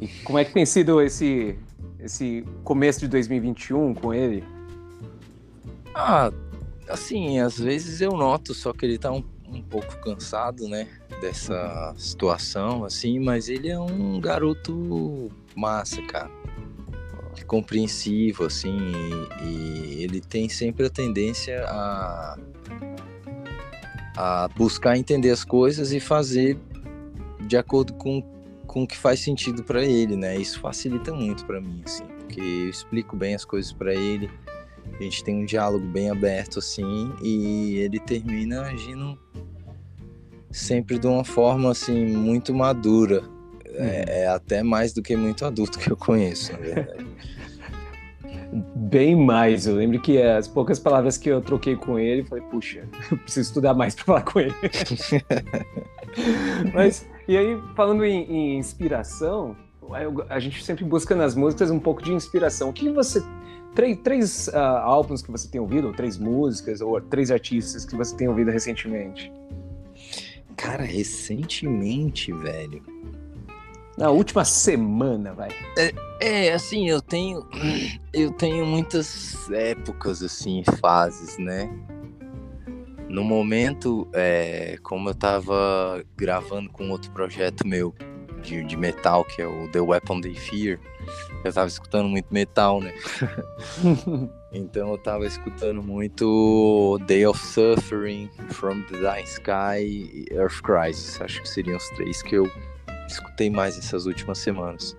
E 0.00 0.08
como 0.24 0.38
é 0.38 0.44
que 0.44 0.52
tem 0.52 0.66
sido 0.66 1.00
esse, 1.00 1.56
esse 2.00 2.44
começo 2.64 2.98
de 2.98 3.08
2021 3.08 3.94
com 3.94 4.12
ele? 4.12 4.44
Ah, 5.94 6.32
assim, 6.88 7.38
às 7.38 7.58
vezes 7.58 8.00
eu 8.00 8.12
noto 8.12 8.54
só 8.54 8.72
que 8.72 8.86
ele 8.86 8.98
tá 8.98 9.12
um, 9.12 9.24
um 9.48 9.62
pouco 9.62 9.96
cansado, 9.98 10.68
né? 10.68 10.88
Dessa 11.20 11.94
situação, 11.96 12.84
assim, 12.84 13.18
mas 13.18 13.48
ele 13.48 13.68
é 13.68 13.78
um 13.78 14.20
garoto 14.20 15.30
massa, 15.54 16.02
cara 16.02 16.30
compreensivo, 17.52 18.44
assim, 18.44 18.78
e, 19.42 19.44
e, 19.44 20.04
ele 20.04 20.22
tem 20.22 20.48
sempre 20.48 20.86
a 20.86 20.90
tendência 20.90 21.64
a, 21.66 22.38
a 24.16 24.48
buscar 24.56 24.96
entender 24.96 25.30
as 25.30 25.44
coisas 25.44 25.92
e 25.92 26.00
fazer 26.00 26.58
de 27.46 27.56
acordo 27.56 27.92
com, 27.94 28.22
com 28.66 28.84
o 28.84 28.86
que 28.86 28.96
faz 28.96 29.20
sentido 29.20 29.62
para 29.62 29.84
ele, 29.84 30.16
né? 30.16 30.36
Isso 30.38 30.60
facilita 30.60 31.12
muito 31.12 31.44
para 31.44 31.60
mim, 31.60 31.82
assim, 31.84 32.04
porque 32.04 32.40
eu 32.40 32.70
explico 32.70 33.16
bem 33.16 33.34
as 33.34 33.44
coisas 33.44 33.70
para 33.70 33.94
ele, 33.94 34.30
a 34.98 35.02
gente 35.02 35.24
tem 35.24 35.42
um 35.42 35.44
diálogo 35.44 35.84
bem 35.86 36.10
aberto, 36.10 36.58
assim, 36.58 37.12
e 37.22 37.76
ele 37.76 37.98
termina 37.98 38.62
agindo 38.62 39.18
sempre 40.50 40.98
de 40.98 41.06
uma 41.06 41.24
forma, 41.24 41.70
assim, 41.70 42.06
muito 42.06 42.54
madura, 42.54 43.22
é, 43.74 44.22
é, 44.22 44.26
até 44.28 44.62
mais 44.62 44.92
do 44.92 45.02
que 45.02 45.16
muito 45.16 45.44
adulto 45.44 45.78
que 45.78 45.90
eu 45.90 45.96
conheço, 45.96 46.52
na 46.52 46.58
verdade. 46.58 47.06
Bem 48.76 49.16
mais. 49.16 49.66
Eu 49.66 49.76
lembro 49.76 49.98
que 49.98 50.20
as 50.20 50.46
poucas 50.46 50.78
palavras 50.78 51.16
que 51.16 51.26
eu 51.26 51.40
troquei 51.40 51.74
com 51.74 51.98
ele, 51.98 52.22
falei, 52.22 52.44
puxa, 52.44 52.86
eu 53.10 53.16
preciso 53.16 53.48
estudar 53.48 53.72
mais 53.72 53.94
para 53.96 54.04
falar 54.04 54.22
com 54.22 54.40
ele. 54.40 54.54
Mas, 56.74 57.08
e 57.26 57.34
aí, 57.34 57.58
falando 57.74 58.04
em, 58.04 58.30
em 58.30 58.58
inspiração, 58.58 59.56
a 60.28 60.38
gente 60.38 60.62
sempre 60.62 60.84
busca 60.84 61.14
nas 61.14 61.34
músicas 61.34 61.70
um 61.70 61.78
pouco 61.78 62.02
de 62.02 62.12
inspiração. 62.12 62.68
O 62.68 62.72
que 62.72 62.90
você. 62.90 63.22
Três, 63.74 63.98
três 64.02 64.48
uh, 64.48 64.56
álbuns 64.56 65.22
que 65.22 65.30
você 65.30 65.48
tem 65.48 65.60
ouvido, 65.60 65.88
ou 65.88 65.94
três 65.94 66.18
músicas, 66.18 66.80
ou 66.80 67.00
três 67.00 67.30
artistas 67.30 67.84
que 67.84 67.96
você 67.96 68.14
tem 68.14 68.28
ouvido 68.28 68.50
recentemente? 68.50 69.32
Cara, 70.56 70.84
recentemente, 70.84 72.32
velho. 72.32 72.82
Na 73.96 74.10
última 74.10 74.44
semana, 74.44 75.32
vai. 75.32 75.48
É, 75.76 75.92
é, 76.20 76.52
assim, 76.52 76.88
eu 76.88 77.00
tenho. 77.00 77.46
Eu 78.12 78.30
tenho 78.30 78.66
muitas 78.66 79.50
épocas, 79.50 80.22
assim, 80.22 80.62
fases, 80.78 81.38
né? 81.38 81.66
No 83.08 83.24
momento, 83.24 84.06
é, 84.12 84.76
como 84.82 85.08
eu 85.08 85.14
tava 85.14 86.04
gravando 86.14 86.68
com 86.68 86.90
outro 86.90 87.10
projeto 87.10 87.66
meu 87.66 87.94
de, 88.42 88.64
de 88.64 88.76
metal, 88.76 89.24
que 89.24 89.40
é 89.40 89.46
o 89.46 89.68
The 89.68 89.80
Weapon 89.80 90.20
They 90.20 90.34
Fear, 90.34 90.78
eu 91.44 91.52
tava 91.52 91.68
escutando 91.68 92.08
muito 92.08 92.26
metal, 92.30 92.80
né? 92.80 92.92
então 94.52 94.90
eu 94.90 94.98
tava 94.98 95.26
escutando 95.26 95.82
muito 95.82 96.98
Day 97.06 97.26
of 97.26 97.38
Suffering, 97.40 98.30
From 98.50 98.82
the 98.82 98.98
Dying 98.98 99.24
Sky 99.24 99.82
e 99.82 100.26
Earth 100.30 100.60
Crisis. 100.62 101.20
Acho 101.20 101.42
que 101.42 101.48
seriam 101.48 101.76
os 101.76 101.88
três 101.90 102.22
que 102.22 102.36
eu 102.36 102.50
escutei 103.08 103.50
mais 103.50 103.76
essas 103.76 104.06
últimas 104.06 104.38
semanas. 104.38 104.96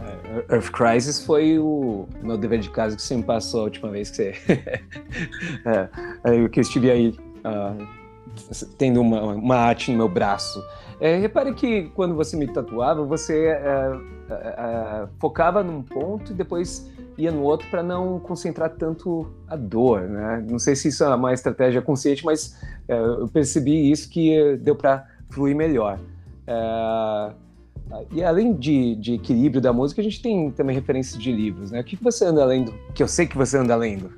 É, 0.00 0.54
Earth 0.54 0.70
Crisis 0.70 1.24
foi 1.24 1.58
o 1.58 2.08
meu 2.22 2.36
dever 2.36 2.58
de 2.58 2.70
casa 2.70 2.96
que 2.96 3.02
você 3.02 3.16
me 3.16 3.22
passou 3.22 3.60
a 3.60 3.64
última 3.64 3.90
vez 3.90 4.10
que 4.10 4.16
você. 4.16 4.34
é, 6.24 6.48
que 6.48 6.58
eu 6.58 6.62
estive 6.62 6.90
aí 6.90 7.08
uh, 7.44 7.86
tendo 8.76 9.00
uma, 9.00 9.22
uma 9.22 9.56
arte 9.56 9.90
no 9.90 9.96
meu 9.96 10.08
braço. 10.08 10.62
É, 11.00 11.16
repare 11.16 11.54
que 11.54 11.84
quando 11.94 12.14
você 12.14 12.36
me 12.36 12.46
tatuava, 12.46 13.04
você 13.04 13.48
é, 13.48 14.00
é, 14.30 14.34
é 14.34 15.08
focava 15.18 15.62
num 15.62 15.82
ponto 15.82 16.32
e 16.32 16.34
depois 16.34 16.90
ia 17.18 17.30
no 17.30 17.42
outro 17.42 17.68
para 17.68 17.82
não 17.82 18.18
concentrar 18.18 18.70
tanto 18.70 19.26
a 19.46 19.56
dor, 19.56 20.02
né? 20.02 20.44
Não 20.48 20.58
sei 20.58 20.76
se 20.76 20.88
isso 20.88 21.04
é 21.04 21.14
uma 21.14 21.32
estratégia 21.32 21.82
consciente, 21.82 22.24
mas 22.24 22.58
é, 22.88 22.98
eu 22.98 23.28
percebi 23.28 23.90
isso 23.90 24.08
que 24.08 24.56
deu 24.56 24.76
para 24.76 25.06
fluir 25.30 25.56
melhor. 25.56 25.98
É... 26.46 27.32
E 28.10 28.22
além 28.22 28.52
de, 28.52 28.96
de, 28.96 29.14
equilíbrio 29.14 29.60
da 29.60 29.72
música, 29.72 30.00
a 30.00 30.04
gente 30.04 30.20
tem 30.20 30.50
também 30.50 30.74
referências 30.74 31.22
de 31.22 31.30
livros, 31.30 31.70
né? 31.70 31.80
O 31.80 31.84
que, 31.84 31.96
você 31.96 32.24
anda 32.24 32.44
lendo? 32.44 32.74
Que 32.94 33.02
eu 33.02 33.08
sei 33.08 33.26
que 33.26 33.36
você 33.36 33.58
anda 33.58 33.76
lendo. 33.76 34.10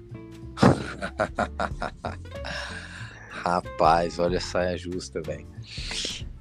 Rapaz, 3.31 4.19
olha 4.19 4.39
a 4.39 4.41
saia 4.41 4.77
justa, 4.77 5.21
velho. 5.21 5.47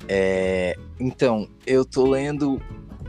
É, 0.07 0.77
então, 0.99 1.49
eu 1.65 1.83
tô 1.83 2.09
lendo 2.09 2.61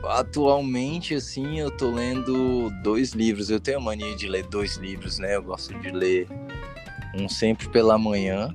atualmente, 0.04 1.14
assim, 1.14 1.60
eu 1.60 1.70
tô 1.70 1.90
lendo 1.90 2.70
dois 2.82 3.12
livros. 3.12 3.50
Eu 3.50 3.60
tenho 3.60 3.78
a 3.78 3.80
mania 3.80 4.14
de 4.16 4.28
ler 4.28 4.46
dois 4.46 4.76
livros, 4.76 5.18
né? 5.18 5.36
Eu 5.36 5.42
gosto 5.42 5.78
de 5.78 5.90
ler 5.90 6.28
um 7.14 7.28
sempre 7.28 7.68
pela 7.68 7.98
manhã. 7.98 8.54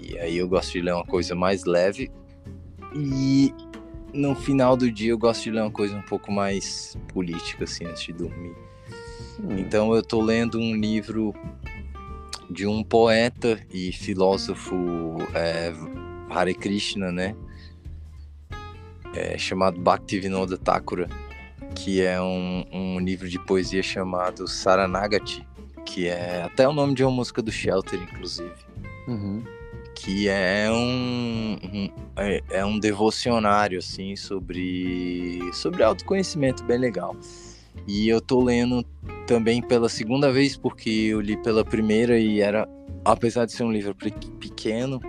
E 0.00 0.18
aí 0.18 0.36
eu 0.36 0.48
gosto 0.48 0.72
de 0.72 0.80
ler 0.80 0.94
uma 0.94 1.04
coisa 1.04 1.34
mais 1.34 1.64
leve. 1.64 2.10
E 2.94 3.54
no 4.12 4.34
final 4.34 4.76
do 4.76 4.90
dia 4.90 5.10
eu 5.10 5.18
gosto 5.18 5.44
de 5.44 5.50
ler 5.50 5.62
uma 5.62 5.70
coisa 5.70 5.96
um 5.96 6.02
pouco 6.02 6.30
mais 6.30 6.96
política, 7.12 7.64
assim, 7.64 7.86
antes 7.86 8.04
de 8.04 8.12
dormir. 8.12 8.54
Hum. 9.40 9.58
Então 9.58 9.94
eu 9.94 10.02
tô 10.02 10.20
lendo 10.20 10.58
um 10.58 10.74
livro 10.74 11.34
de 12.50 12.66
um 12.66 12.84
poeta 12.84 13.58
e 13.72 13.92
filósofo 13.92 15.16
é, 15.34 15.72
Hare 16.32 16.54
Krishna, 16.54 17.12
né? 17.12 17.34
É, 19.14 19.36
chamado 19.36 19.80
Bhaktivinoda 19.80 20.56
Thakura, 20.56 21.08
que 21.74 22.00
é 22.00 22.20
um, 22.20 22.64
um 22.72 22.98
livro 22.98 23.28
de 23.28 23.38
poesia 23.38 23.82
chamado 23.82 24.48
Saranagati, 24.48 25.46
que 25.84 26.08
é 26.08 26.42
até 26.42 26.66
o 26.66 26.72
nome 26.72 26.94
de 26.94 27.04
uma 27.04 27.12
música 27.12 27.42
do 27.42 27.52
Shelter, 27.52 28.00
inclusive. 28.02 28.54
Uhum 29.06 29.42
que 29.94 30.28
é 30.28 30.70
um, 30.70 31.58
um 31.72 31.90
é, 32.16 32.42
é, 32.50 32.64
um 32.64 32.78
devocionário 32.78 33.78
assim 33.78 34.16
sobre 34.16 35.40
sobre 35.52 35.82
autoconhecimento 35.82 36.64
bem 36.64 36.78
legal. 36.78 37.14
E 37.86 38.08
eu 38.08 38.20
tô 38.20 38.42
lendo 38.42 38.84
também 39.26 39.62
pela 39.62 39.88
segunda 39.88 40.32
vez 40.32 40.56
porque 40.56 40.90
eu 40.90 41.20
li 41.20 41.36
pela 41.36 41.64
primeira 41.64 42.18
e 42.18 42.40
era 42.40 42.68
apesar 43.04 43.44
de 43.44 43.52
ser 43.52 43.64
um 43.64 43.72
livro 43.72 43.94
pequeno, 43.94 45.00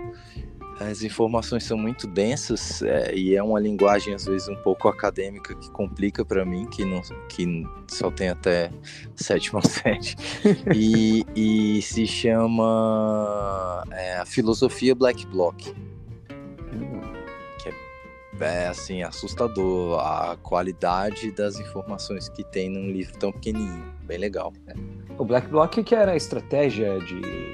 as 0.80 1.02
informações 1.02 1.64
são 1.64 1.76
muito 1.76 2.06
densas 2.06 2.82
é, 2.82 3.14
e 3.14 3.36
é 3.36 3.42
uma 3.42 3.60
linguagem 3.60 4.14
às 4.14 4.24
vezes 4.24 4.48
um 4.48 4.56
pouco 4.56 4.88
acadêmica 4.88 5.54
que 5.54 5.70
complica 5.70 6.24
para 6.24 6.44
mim, 6.44 6.66
que, 6.66 6.84
não, 6.84 7.00
que 7.28 7.64
só 7.86 8.10
tem 8.10 8.28
até 8.28 8.70
sétima 9.14 9.62
série. 9.62 10.14
e, 10.74 11.24
e 11.34 11.82
se 11.82 12.06
chama 12.06 13.84
é, 13.92 14.16
a 14.16 14.26
filosofia 14.26 14.94
Black 14.94 15.26
Bloc. 15.26 15.56
Que 15.56 15.74
é, 18.40 18.64
é 18.64 18.66
assim, 18.66 19.02
assustador 19.02 20.00
a 20.00 20.36
qualidade 20.42 21.30
das 21.30 21.58
informações 21.60 22.28
que 22.28 22.42
tem 22.42 22.68
num 22.68 22.90
livro 22.90 23.16
tão 23.18 23.32
pequenininho. 23.32 23.94
Bem 24.02 24.18
legal. 24.18 24.52
O 25.16 25.24
Black 25.24 25.46
Bloc 25.48 25.72
que 25.84 25.94
era 25.94 26.12
a 26.12 26.16
estratégia 26.16 26.98
de 26.98 27.20
de 27.20 27.53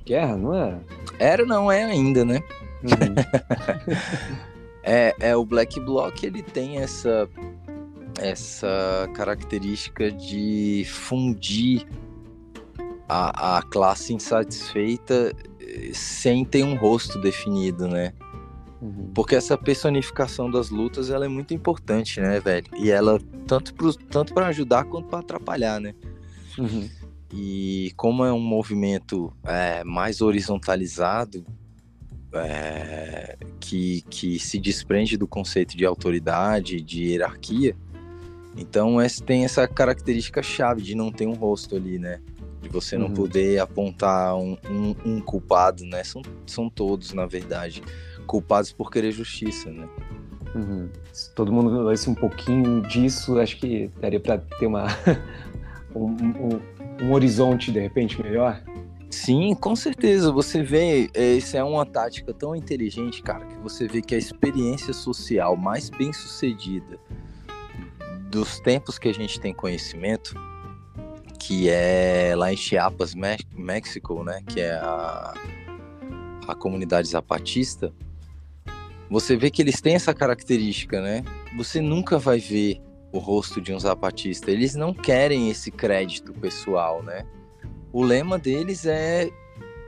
guerra, 0.00 0.36
não 0.36 0.54
é? 0.54 0.80
Era, 1.18 1.44
não 1.44 1.70
é 1.70 1.84
ainda, 1.84 2.24
né? 2.24 2.42
Uhum. 2.82 3.14
é, 4.82 5.14
é, 5.20 5.36
o 5.36 5.44
Black 5.44 5.78
Bloc, 5.80 6.22
ele 6.22 6.42
tem 6.42 6.78
essa, 6.78 7.28
essa 8.18 9.08
característica 9.14 10.10
de 10.10 10.84
fundir 10.88 11.86
a, 13.08 13.58
a 13.58 13.62
classe 13.62 14.14
insatisfeita 14.14 15.34
eh, 15.60 15.90
sem 15.92 16.44
ter 16.44 16.62
um 16.62 16.76
rosto 16.76 17.20
definido, 17.20 17.88
né? 17.88 18.12
Uhum. 18.80 19.10
Porque 19.14 19.34
essa 19.34 19.58
personificação 19.58 20.50
das 20.50 20.70
lutas 20.70 21.10
ela 21.10 21.24
é 21.24 21.28
muito 21.28 21.52
importante, 21.52 22.20
né, 22.20 22.40
velho? 22.40 22.66
E 22.76 22.90
ela 22.90 23.18
tanto 23.46 23.74
para 23.74 23.92
tanto 24.08 24.38
ajudar 24.40 24.84
quanto 24.84 25.08
para 25.08 25.18
atrapalhar, 25.18 25.80
né? 25.80 25.94
Uhum. 26.56 26.88
E 27.32 27.92
como 27.96 28.24
é 28.24 28.32
um 28.32 28.40
movimento 28.40 29.32
é, 29.44 29.84
mais 29.84 30.20
horizontalizado, 30.20 31.44
é, 32.32 33.36
que, 33.58 34.02
que 34.08 34.38
se 34.38 34.58
desprende 34.58 35.16
do 35.16 35.26
conceito 35.26 35.76
de 35.76 35.84
autoridade, 35.84 36.80
de 36.80 37.04
hierarquia, 37.04 37.76
então 38.56 39.00
esse, 39.00 39.22
tem 39.22 39.44
essa 39.44 39.66
característica 39.68 40.42
chave 40.42 40.82
de 40.82 40.94
não 40.94 41.10
ter 41.10 41.26
um 41.26 41.34
rosto 41.34 41.76
ali, 41.76 41.98
né? 41.98 42.20
De 42.60 42.68
você 42.68 42.98
não 42.98 43.06
uhum. 43.06 43.14
poder 43.14 43.58
apontar 43.58 44.36
um, 44.36 44.56
um, 44.68 44.94
um, 45.04 45.20
culpado, 45.20 45.84
né? 45.84 46.04
São, 46.04 46.22
são 46.46 46.68
todos, 46.68 47.12
na 47.12 47.26
verdade, 47.26 47.82
culpados 48.26 48.72
por 48.72 48.90
querer 48.90 49.12
justiça, 49.12 49.70
né? 49.70 49.88
Uhum. 50.54 50.88
Se 51.12 51.32
todo 51.32 51.52
mundo 51.52 51.84
lesse 51.84 52.10
um 52.10 52.14
pouquinho 52.14 52.82
disso, 52.82 53.38
acho 53.38 53.56
que 53.56 53.88
daria 54.00 54.20
para 54.20 54.38
ter 54.38 54.66
uma 54.66 54.86
um, 55.94 56.06
um, 56.06 56.60
um 57.02 57.12
horizonte 57.12 57.72
de 57.72 57.80
repente 57.80 58.20
melhor? 58.22 58.62
Sim, 59.10 59.54
com 59.54 59.74
certeza. 59.74 60.30
Você 60.30 60.62
vê, 60.62 61.10
isso 61.36 61.56
é 61.56 61.64
uma 61.64 61.84
tática 61.84 62.32
tão 62.32 62.54
inteligente, 62.54 63.22
cara, 63.22 63.44
que 63.44 63.56
você 63.56 63.88
vê 63.88 64.00
que 64.00 64.14
a 64.14 64.18
experiência 64.18 64.92
social 64.92 65.56
mais 65.56 65.90
bem 65.90 66.12
sucedida 66.12 66.98
dos 68.30 68.60
tempos 68.60 68.98
que 68.98 69.08
a 69.08 69.12
gente 69.12 69.40
tem 69.40 69.52
conhecimento, 69.52 70.34
que 71.38 71.68
é 71.68 72.34
lá 72.36 72.52
em 72.52 72.56
Chiapas, 72.56 73.14
México, 73.56 74.22
né, 74.22 74.40
que 74.46 74.60
é 74.60 74.74
a, 74.74 75.34
a 76.46 76.54
comunidade 76.54 77.08
zapatista, 77.08 77.92
você 79.10 79.36
vê 79.36 79.50
que 79.50 79.60
eles 79.60 79.80
têm 79.80 79.96
essa 79.96 80.14
característica, 80.14 81.00
né? 81.00 81.24
Você 81.56 81.80
nunca 81.80 82.16
vai 82.16 82.38
ver 82.38 82.80
o 83.12 83.18
rosto 83.18 83.60
de 83.60 83.72
um 83.72 83.78
zapatista. 83.78 84.50
Eles 84.50 84.74
não 84.74 84.94
querem 84.94 85.50
esse 85.50 85.70
crédito 85.70 86.32
pessoal, 86.32 87.02
né? 87.02 87.26
O 87.92 88.02
lema 88.02 88.38
deles 88.38 88.86
é 88.86 89.28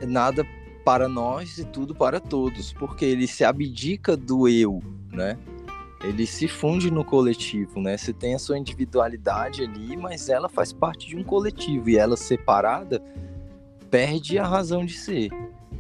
nada 0.06 0.44
para 0.85 1.08
nós 1.08 1.58
e 1.58 1.64
tudo 1.64 1.94
para 1.94 2.18
todos, 2.18 2.72
porque 2.72 3.04
ele 3.04 3.26
se 3.26 3.44
abdica 3.44 4.16
do 4.16 4.48
eu, 4.48 4.82
né? 5.12 5.38
Ele 6.02 6.26
se 6.26 6.48
funde 6.48 6.90
no 6.90 7.04
coletivo, 7.04 7.80
né? 7.80 7.96
Você 7.96 8.12
tem 8.12 8.35
a 8.35 8.38
sua 8.38 8.58
individualidade 8.58 9.62
ali, 9.62 9.96
mas 9.96 10.28
ela 10.28 10.48
faz 10.48 10.72
parte 10.72 11.06
de 11.06 11.16
um 11.16 11.22
coletivo 11.22 11.90
e 11.90 11.96
ela 11.96 12.16
separada 12.16 13.00
perde 13.88 14.37
a 14.38 14.46
razão 14.46 14.85
de 14.85 14.94
ser. 14.94 15.30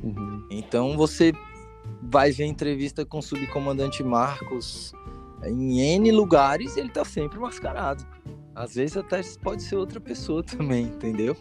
Uhum. 0.02 0.46
Então 0.48 0.96
você 0.96 1.32
vai 2.00 2.30
ver 2.30 2.44
entrevista 2.44 3.04
com 3.04 3.18
o 3.18 3.22
subcomandante 3.22 4.04
Marcos 4.04 4.92
em 5.44 5.80
N 5.80 6.10
lugares 6.12 6.76
ele 6.76 6.88
tá 6.88 7.04
sempre 7.04 7.38
mascarado. 7.38 8.04
Às 8.54 8.74
vezes 8.74 8.96
até 8.96 9.20
pode 9.42 9.62
ser 9.62 9.76
outra 9.76 10.00
pessoa 10.00 10.42
também, 10.44 10.84
entendeu? 10.84 11.36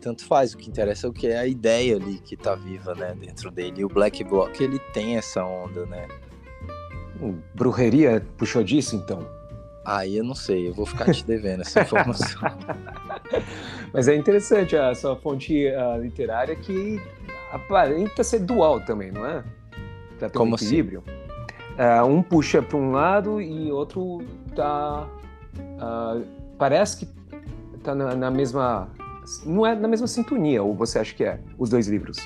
Tanto 0.00 0.24
faz, 0.24 0.54
o 0.54 0.58
que 0.58 0.68
interessa 0.68 1.06
é 1.06 1.10
o 1.10 1.12
que 1.12 1.26
é 1.26 1.38
a 1.38 1.46
ideia 1.46 1.96
ali 1.96 2.20
que 2.20 2.36
tá 2.36 2.54
viva, 2.54 2.94
né, 2.94 3.14
dentro 3.18 3.50
dele. 3.50 3.80
E 3.80 3.84
o 3.84 3.88
Black 3.88 4.22
Block, 4.22 4.62
ele 4.62 4.78
tem 4.92 5.16
essa 5.16 5.44
onda, 5.44 5.84
né? 5.86 6.06
Hum, 7.20 7.40
brujeria 7.54 8.24
puxou 8.36 8.62
disso, 8.62 8.94
então? 8.94 9.26
Aí 9.84 10.18
eu 10.18 10.24
não 10.24 10.34
sei, 10.34 10.68
eu 10.68 10.74
vou 10.74 10.86
ficar 10.86 11.12
te 11.12 11.24
devendo 11.24 11.62
essa 11.62 11.80
informação. 11.80 12.40
Mas 13.92 14.06
é 14.06 14.14
interessante 14.14 14.76
a 14.76 14.94
sua 14.94 15.16
fonte 15.16 15.66
uh, 15.66 16.00
literária 16.00 16.54
que 16.54 17.00
aparenta 17.50 18.22
ser 18.22 18.40
dual 18.40 18.80
também, 18.82 19.10
não 19.10 19.26
é? 19.26 19.42
Pra 20.18 20.28
ter 20.28 20.36
Como 20.36 20.52
um 20.52 20.54
assim? 20.54 20.66
equilíbrio. 20.66 21.02
Assim? 21.06 21.27
Uh, 21.78 22.04
um 22.04 22.22
puxa 22.24 22.60
para 22.60 22.76
um 22.76 22.90
lado 22.90 23.40
e 23.40 23.70
outro 23.70 24.20
tá. 24.56 25.08
Uh, 25.56 26.26
parece 26.58 27.06
que 27.06 27.06
tá 27.84 27.94
na, 27.94 28.16
na, 28.16 28.30
mesma. 28.32 28.88
Não 29.46 29.64
é 29.64 29.76
na 29.76 29.86
mesma 29.86 30.08
sintonia, 30.08 30.60
ou 30.60 30.74
você 30.74 30.98
acha 30.98 31.14
que 31.14 31.22
é? 31.22 31.38
Os 31.56 31.70
dois 31.70 31.86
livros? 31.86 32.18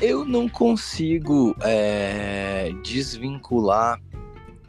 Eu 0.00 0.24
não 0.24 0.48
consigo 0.48 1.54
é, 1.60 2.72
desvincular 2.82 4.00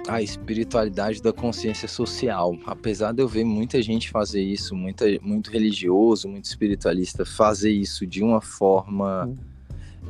a 0.08 0.22
espiritualidade 0.22 1.20
da 1.20 1.34
consciência 1.34 1.88
social. 1.88 2.56
Apesar 2.68 3.14
de 3.14 3.24
eu 3.24 3.28
ver 3.28 3.44
muita 3.44 3.82
gente 3.82 4.12
fazer 4.12 4.42
isso, 4.44 4.76
muita, 4.76 5.06
muito 5.24 5.50
religioso, 5.50 6.28
muito 6.28 6.46
espiritualista 6.46 7.26
fazer 7.26 7.72
isso 7.72 8.06
de 8.06 8.24
uma 8.24 8.42
forma. 8.42 9.26
Hum 9.26 9.49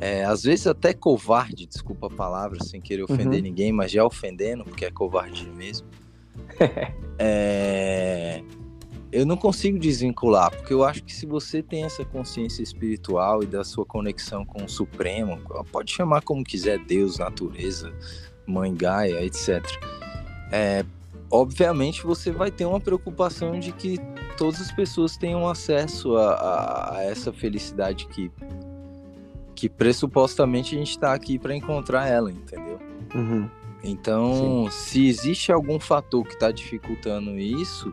é, 0.00 0.24
às 0.24 0.42
vezes 0.42 0.66
até 0.66 0.94
covarde, 0.94 1.66
desculpa 1.66 2.06
a 2.06 2.10
palavra, 2.10 2.62
sem 2.64 2.80
querer 2.80 3.02
ofender 3.02 3.38
uhum. 3.38 3.42
ninguém, 3.42 3.70
mas 3.70 3.92
já 3.92 4.04
ofendendo, 4.04 4.64
porque 4.64 4.86
é 4.86 4.90
covarde 4.90 5.48
mesmo. 5.50 5.86
é, 7.18 8.42
eu 9.12 9.26
não 9.26 9.36
consigo 9.36 9.78
desvincular, 9.78 10.50
porque 10.50 10.72
eu 10.72 10.84
acho 10.84 11.04
que 11.04 11.12
se 11.12 11.26
você 11.26 11.62
tem 11.62 11.84
essa 11.84 12.04
consciência 12.04 12.62
espiritual 12.62 13.42
e 13.42 13.46
da 13.46 13.62
sua 13.62 13.84
conexão 13.84 14.44
com 14.44 14.64
o 14.64 14.68
Supremo, 14.68 15.38
pode 15.70 15.92
chamar 15.92 16.22
como 16.22 16.42
quiser, 16.42 16.78
Deus, 16.78 17.18
natureza, 17.18 17.92
Mãe 18.46 18.74
Gaia, 18.74 19.22
etc. 19.22 19.62
É, 20.50 20.84
obviamente 21.30 22.04
você 22.04 22.30
vai 22.30 22.50
ter 22.50 22.64
uma 22.64 22.80
preocupação 22.80 23.60
de 23.60 23.72
que 23.72 23.98
todas 24.38 24.60
as 24.60 24.72
pessoas 24.72 25.16
tenham 25.16 25.46
acesso 25.46 26.16
a, 26.16 26.32
a, 26.32 26.96
a 26.96 27.02
essa 27.02 27.32
felicidade 27.32 28.06
que 28.06 28.30
que 29.60 29.68
pressupostamente 29.68 30.74
a 30.74 30.78
gente 30.78 30.92
está 30.92 31.12
aqui 31.12 31.38
para 31.38 31.54
encontrar 31.54 32.08
ela, 32.08 32.32
entendeu? 32.32 32.80
Uhum. 33.14 33.46
Então, 33.84 34.64
Sim. 34.64 34.70
se 34.70 35.06
existe 35.06 35.52
algum 35.52 35.78
fator 35.78 36.24
que 36.24 36.32
está 36.32 36.50
dificultando 36.50 37.38
isso, 37.38 37.92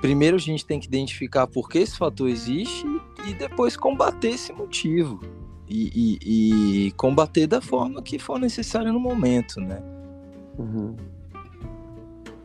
primeiro 0.00 0.34
a 0.34 0.40
gente 0.40 0.66
tem 0.66 0.80
que 0.80 0.88
identificar 0.88 1.46
por 1.46 1.68
que 1.68 1.78
esse 1.78 1.96
fator 1.96 2.28
existe 2.28 2.84
e 3.28 3.34
depois 3.34 3.76
combater 3.76 4.30
esse 4.30 4.52
motivo. 4.52 5.20
E, 5.68 6.18
e, 6.20 6.86
e 6.86 6.90
combater 6.92 7.46
da 7.46 7.60
forma 7.60 8.02
que 8.02 8.18
for 8.18 8.38
necessária 8.38 8.92
no 8.92 8.98
momento, 8.98 9.60
né? 9.60 9.80
Uhum. 10.58 10.96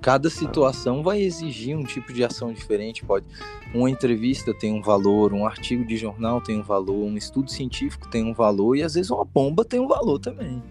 Cada 0.01 0.29
situação 0.29 1.03
vai 1.03 1.21
exigir 1.21 1.77
um 1.77 1.83
tipo 1.83 2.11
de 2.11 2.23
ação 2.23 2.51
diferente. 2.51 3.05
Pode 3.05 3.25
uma 3.73 3.89
entrevista 3.89 4.53
tem 4.53 4.73
um 4.73 4.81
valor, 4.81 5.33
um 5.33 5.45
artigo 5.45 5.85
de 5.85 5.95
jornal 5.95 6.41
tem 6.41 6.59
um 6.59 6.63
valor, 6.63 7.05
um 7.05 7.15
estudo 7.15 7.49
científico 7.49 8.09
tem 8.09 8.23
um 8.23 8.33
valor 8.33 8.75
e 8.75 8.83
às 8.83 8.95
vezes 8.95 9.11
uma 9.11 9.23
bomba 9.23 9.63
tem 9.63 9.79
um 9.79 9.87
valor 9.87 10.19
também. 10.19 10.61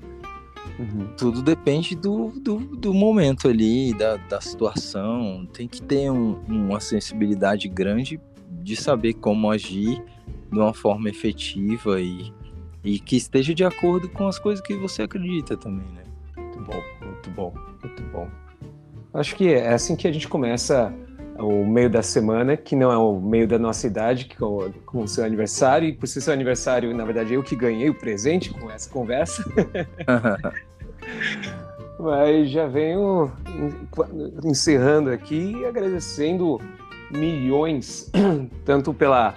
Uhum. 0.78 1.08
Tudo 1.16 1.42
depende 1.42 1.94
do, 1.94 2.30
do, 2.40 2.58
do, 2.58 2.94
momento 2.94 3.48
ali, 3.48 3.92
da, 3.94 4.16
da 4.16 4.40
situação. 4.40 5.46
Tem 5.52 5.68
que 5.68 5.82
ter 5.82 6.10
um, 6.10 6.40
uma 6.48 6.80
sensibilidade 6.80 7.68
grande 7.68 8.20
de 8.62 8.76
saber 8.76 9.14
como 9.14 9.50
agir 9.50 10.02
de 10.50 10.58
uma 10.58 10.72
forma 10.72 11.08
efetiva 11.08 12.00
e, 12.00 12.32
e 12.82 12.98
que 12.98 13.16
esteja 13.16 13.54
de 13.54 13.64
acordo 13.64 14.08
com 14.08 14.26
as 14.26 14.38
coisas 14.38 14.64
que 14.64 14.74
você 14.74 15.02
acredita 15.02 15.56
também, 15.56 15.86
né? 15.92 16.02
Muito 16.36 16.60
bom, 16.60 16.82
muito 17.04 17.30
bom, 17.30 17.54
muito 17.82 18.02
bom. 18.04 18.28
Acho 19.12 19.35
que 19.35 19.53
é 19.53 19.73
assim 19.73 19.96
que 19.96 20.07
a 20.07 20.12
gente 20.12 20.29
começa 20.29 20.92
o 21.38 21.64
meio 21.64 21.90
da 21.90 22.03
semana, 22.03 22.57
que 22.57 22.77
não 22.77 22.92
é 22.92 22.96
o 22.96 23.18
meio 23.18 23.49
da 23.49 23.59
nossa 23.59 23.87
idade, 23.87 24.27
que 24.27 24.37
com, 24.37 24.70
com 24.87 25.03
o 25.03 25.09
seu 25.09 25.25
aniversário, 25.25 25.88
e 25.88 25.92
por 25.92 26.07
ser 26.07 26.20
seu 26.20 26.33
aniversário, 26.33 26.94
na 26.94 27.05
verdade, 27.05 27.35
eu 27.35 27.42
que 27.42 27.57
ganhei 27.57 27.88
o 27.88 27.94
presente 27.94 28.51
com 28.51 28.70
essa 28.70 28.88
conversa. 28.88 29.42
Mas 31.98 32.50
já 32.50 32.67
venho 32.67 33.31
encerrando 34.44 35.11
aqui 35.11 35.54
e 35.56 35.67
agradecendo 35.67 36.61
milhões, 37.11 38.11
tanto 38.65 38.94
pela, 38.94 39.35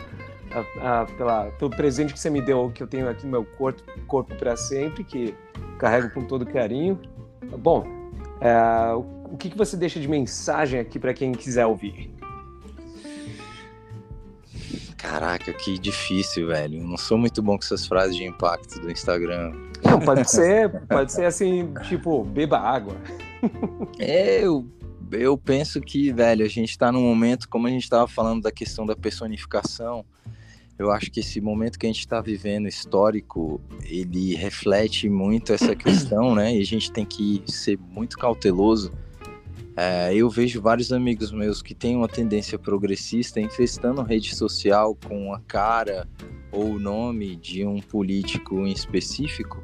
a, 0.80 1.02
a, 1.02 1.06
pela, 1.06 1.46
pelo 1.58 1.72
presente 1.72 2.14
que 2.14 2.20
você 2.20 2.30
me 2.30 2.42
deu, 2.42 2.72
que 2.74 2.84
eu 2.84 2.88
tenho 2.88 3.10
aqui 3.10 3.26
no 3.26 3.32
meu 3.32 3.44
corpo, 3.44 3.82
corpo 4.08 4.34
para 4.36 4.56
sempre, 4.56 5.04
que 5.04 5.34
carrego 5.78 6.10
com 6.12 6.24
todo 6.24 6.46
carinho. 6.46 6.98
Bom, 7.58 7.86
é, 8.40 8.54
o 9.34 9.38
que, 9.38 9.50
que 9.50 9.58
você 9.58 9.76
deixa 9.76 10.00
de 10.00 10.08
mensagem 10.08 10.80
aqui 10.80 11.00
para 11.00 11.12
quem 11.12 11.32
quiser 11.32 11.66
ouvir? 11.66 12.14
Caraca, 14.96 15.52
que 15.52 15.80
difícil, 15.80 16.50
velho. 16.50 16.78
Eu 16.78 16.88
não 16.88 16.98
sou 16.98 17.18
muito 17.18 17.42
bom 17.42 17.58
com 17.58 17.64
essas 17.64 17.88
frases 17.88 18.16
de 18.16 18.24
impacto 18.24 18.80
do 18.80 18.92
Instagram. 18.92 19.52
Não, 19.84 20.00
pode 20.00 20.30
ser, 20.30 20.70
pode 20.86 21.12
ser 21.12 21.26
assim, 21.26 21.74
tipo, 21.88 22.24
beba 22.24 22.60
água. 22.60 22.96
Eu, 23.98 24.68
eu 25.12 25.36
penso 25.36 25.82
que, 25.82 26.12
velho, 26.12 26.46
a 26.46 26.48
gente 26.48 26.78
tá 26.78 26.92
num 26.92 27.02
momento, 27.02 27.50
como 27.50 27.66
a 27.66 27.72
gente 27.72 27.90
tava 27.90 28.08
falando 28.08 28.44
da 28.44 28.52
questão 28.52 28.86
da 28.86 28.96
personificação, 28.96 30.06
eu 30.78 30.92
acho 30.92 31.10
que 31.10 31.22
esse 31.22 31.42
momento 31.42 31.80
que 31.80 31.88
a 31.88 31.90
gente 31.90 32.00
está 32.00 32.22
vivendo 32.22 32.68
histórico, 32.68 33.60
ele 33.84 34.36
reflete 34.36 35.10
muito 35.10 35.54
essa 35.54 35.76
questão, 35.76 36.36
né? 36.36 36.56
E 36.56 36.62
a 36.62 36.66
gente 36.66 36.92
tem 36.92 37.04
que 37.04 37.44
ser 37.48 37.80
muito 37.80 38.16
cauteloso. 38.16 38.92
É, 39.76 40.14
eu 40.14 40.30
vejo 40.30 40.62
vários 40.62 40.92
amigos 40.94 41.32
meus 41.32 41.62
que 41.62 41.74
têm 41.74 41.96
uma 41.96 42.08
tendência 42.08 42.60
progressista 42.60 43.42
infestando 43.42 44.04
rede 44.04 44.36
social 44.36 44.96
com 44.96 45.34
a 45.34 45.40
cara 45.42 46.08
ou 46.52 46.74
o 46.74 46.80
nome 46.80 47.36
de 47.36 47.66
um 47.66 47.80
político 47.80 48.68
em 48.68 48.72
específico. 48.72 49.64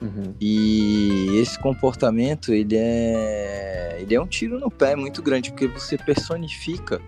Uhum. 0.00 0.32
E 0.40 1.36
esse 1.40 1.58
comportamento 1.58 2.52
ele 2.52 2.76
é, 2.76 3.98
ele 4.00 4.14
é 4.14 4.20
um 4.20 4.26
tiro 4.26 4.60
no 4.60 4.70
pé 4.70 4.94
muito 4.94 5.20
grande, 5.20 5.50
porque 5.50 5.66
você 5.66 5.98
personifica 5.98 7.00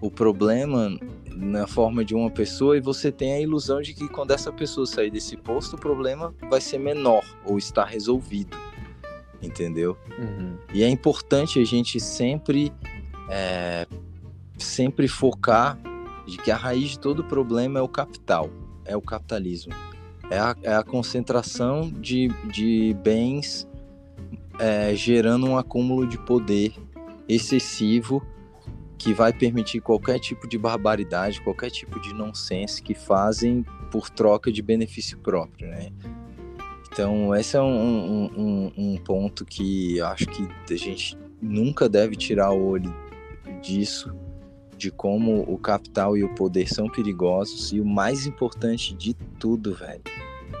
o 0.00 0.08
problema 0.08 0.96
na 1.34 1.66
forma 1.66 2.04
de 2.04 2.14
uma 2.14 2.30
pessoa 2.30 2.76
e 2.76 2.80
você 2.80 3.10
tem 3.10 3.32
a 3.32 3.40
ilusão 3.40 3.80
de 3.80 3.92
que 3.92 4.08
quando 4.08 4.30
essa 4.30 4.52
pessoa 4.52 4.86
sair 4.86 5.10
desse 5.10 5.36
posto, 5.36 5.74
o 5.74 5.78
problema 5.78 6.32
vai 6.48 6.60
ser 6.60 6.78
menor 6.78 7.24
ou 7.44 7.58
está 7.58 7.84
resolvido. 7.84 8.56
Entendeu? 9.42 9.96
Uhum. 10.18 10.56
E 10.72 10.82
é 10.82 10.88
importante 10.88 11.60
a 11.60 11.64
gente 11.64 12.00
sempre, 12.00 12.72
é, 13.30 13.86
sempre 14.58 15.06
focar 15.06 15.78
de 16.26 16.36
que 16.38 16.50
a 16.50 16.56
raiz 16.56 16.90
de 16.90 16.98
todo 16.98 17.24
problema 17.24 17.78
é 17.78 17.82
o 17.82 17.88
capital, 17.88 18.50
é 18.84 18.96
o 18.96 19.00
capitalismo. 19.00 19.72
É 20.30 20.38
a, 20.38 20.56
é 20.62 20.74
a 20.74 20.82
concentração 20.82 21.90
de, 21.90 22.28
de 22.52 22.94
bens 23.02 23.66
é, 24.58 24.94
gerando 24.94 25.46
um 25.46 25.56
acúmulo 25.56 26.06
de 26.06 26.18
poder 26.18 26.74
excessivo 27.28 28.22
que 28.98 29.14
vai 29.14 29.32
permitir 29.32 29.80
qualquer 29.80 30.18
tipo 30.18 30.48
de 30.48 30.58
barbaridade, 30.58 31.40
qualquer 31.40 31.70
tipo 31.70 32.00
de 32.00 32.12
nonsense 32.12 32.82
que 32.82 32.94
fazem 32.94 33.64
por 33.90 34.10
troca 34.10 34.50
de 34.50 34.60
benefício 34.60 35.16
próprio, 35.18 35.68
né? 35.68 35.90
Então, 36.90 37.34
esse 37.34 37.56
é 37.56 37.60
um, 37.60 38.30
um, 38.36 38.72
um, 38.76 38.96
ponto 38.96 39.44
que 39.44 40.00
acho 40.00 40.26
que 40.26 40.48
a 40.72 40.76
gente 40.76 41.16
nunca 41.40 41.88
deve 41.88 42.16
tirar 42.16 42.50
o 42.50 42.66
olho 42.66 42.94
disso, 43.62 44.14
de 44.76 44.90
como 44.90 45.42
o 45.42 45.58
capital 45.58 46.16
e 46.16 46.24
o 46.24 46.34
poder 46.34 46.68
são 46.68 46.88
perigosos 46.88 47.72
e 47.72 47.80
o 47.80 47.84
mais 47.84 48.26
importante 48.26 48.94
de 48.94 49.14
tudo, 49.38 49.74
velho, 49.74 50.02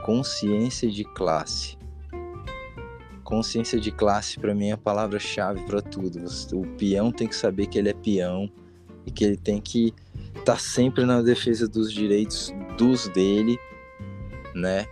consciência 0.04 0.90
de 0.90 1.04
classe 1.04 1.78
consciência 3.28 3.78
de 3.78 3.92
classe 3.92 4.40
para 4.40 4.54
mim 4.54 4.68
é 4.68 4.72
a 4.72 4.78
palavra-chave 4.78 5.62
para 5.64 5.82
tudo. 5.82 6.18
O 6.54 6.66
peão 6.78 7.12
tem 7.12 7.28
que 7.28 7.36
saber 7.36 7.66
que 7.66 7.78
ele 7.78 7.90
é 7.90 7.92
peão 7.92 8.50
e 9.04 9.10
que 9.10 9.22
ele 9.22 9.36
tem 9.36 9.60
que 9.60 9.92
estar 10.28 10.54
tá 10.54 10.58
sempre 10.58 11.04
na 11.04 11.20
defesa 11.20 11.68
dos 11.68 11.92
direitos 11.92 12.54
dos 12.78 13.06
dele, 13.08 13.58
né? 14.54 14.86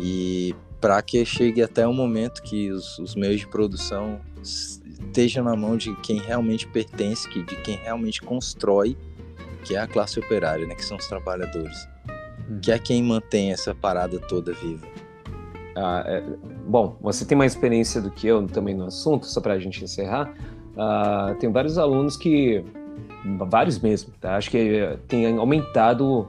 E 0.00 0.52
para 0.86 1.02
que 1.02 1.24
chegue 1.24 1.60
até 1.60 1.84
o 1.84 1.92
momento 1.92 2.40
que 2.40 2.70
os, 2.70 2.96
os, 3.00 3.16
meios 3.16 3.40
de 3.40 3.48
produção 3.48 4.20
estejam 4.40 5.42
na 5.42 5.56
mão 5.56 5.76
de 5.76 5.92
quem 5.96 6.20
realmente 6.20 6.64
pertence, 6.68 7.28
que, 7.28 7.42
de 7.42 7.56
quem 7.62 7.74
realmente 7.78 8.22
constrói, 8.22 8.96
que 9.64 9.74
é 9.74 9.80
a 9.80 9.88
classe 9.88 10.20
operária, 10.20 10.64
né? 10.64 10.76
Que 10.76 10.84
são 10.84 10.96
os 10.96 11.08
trabalhadores, 11.08 11.88
uhum. 12.48 12.60
que 12.60 12.70
é 12.70 12.78
quem 12.78 13.02
mantém 13.02 13.50
essa 13.50 13.74
parada 13.74 14.20
toda 14.28 14.52
viva. 14.52 14.86
Ah, 15.76 16.04
é, 16.06 16.22
bom, 16.68 16.96
você 17.00 17.24
tem 17.24 17.36
mais 17.36 17.54
experiência 17.54 18.00
do 18.00 18.12
que 18.12 18.28
eu 18.28 18.46
também 18.46 18.72
no 18.72 18.84
assunto, 18.84 19.26
só 19.26 19.40
para 19.40 19.54
a 19.54 19.58
gente 19.58 19.82
encerrar. 19.82 20.32
Ah, 20.76 21.34
tem 21.40 21.50
vários 21.50 21.78
alunos 21.78 22.16
que, 22.16 22.64
vários 23.50 23.80
mesmo, 23.80 24.14
tá? 24.20 24.36
acho 24.36 24.52
que 24.52 24.96
tem 25.08 25.36
aumentado, 25.36 26.28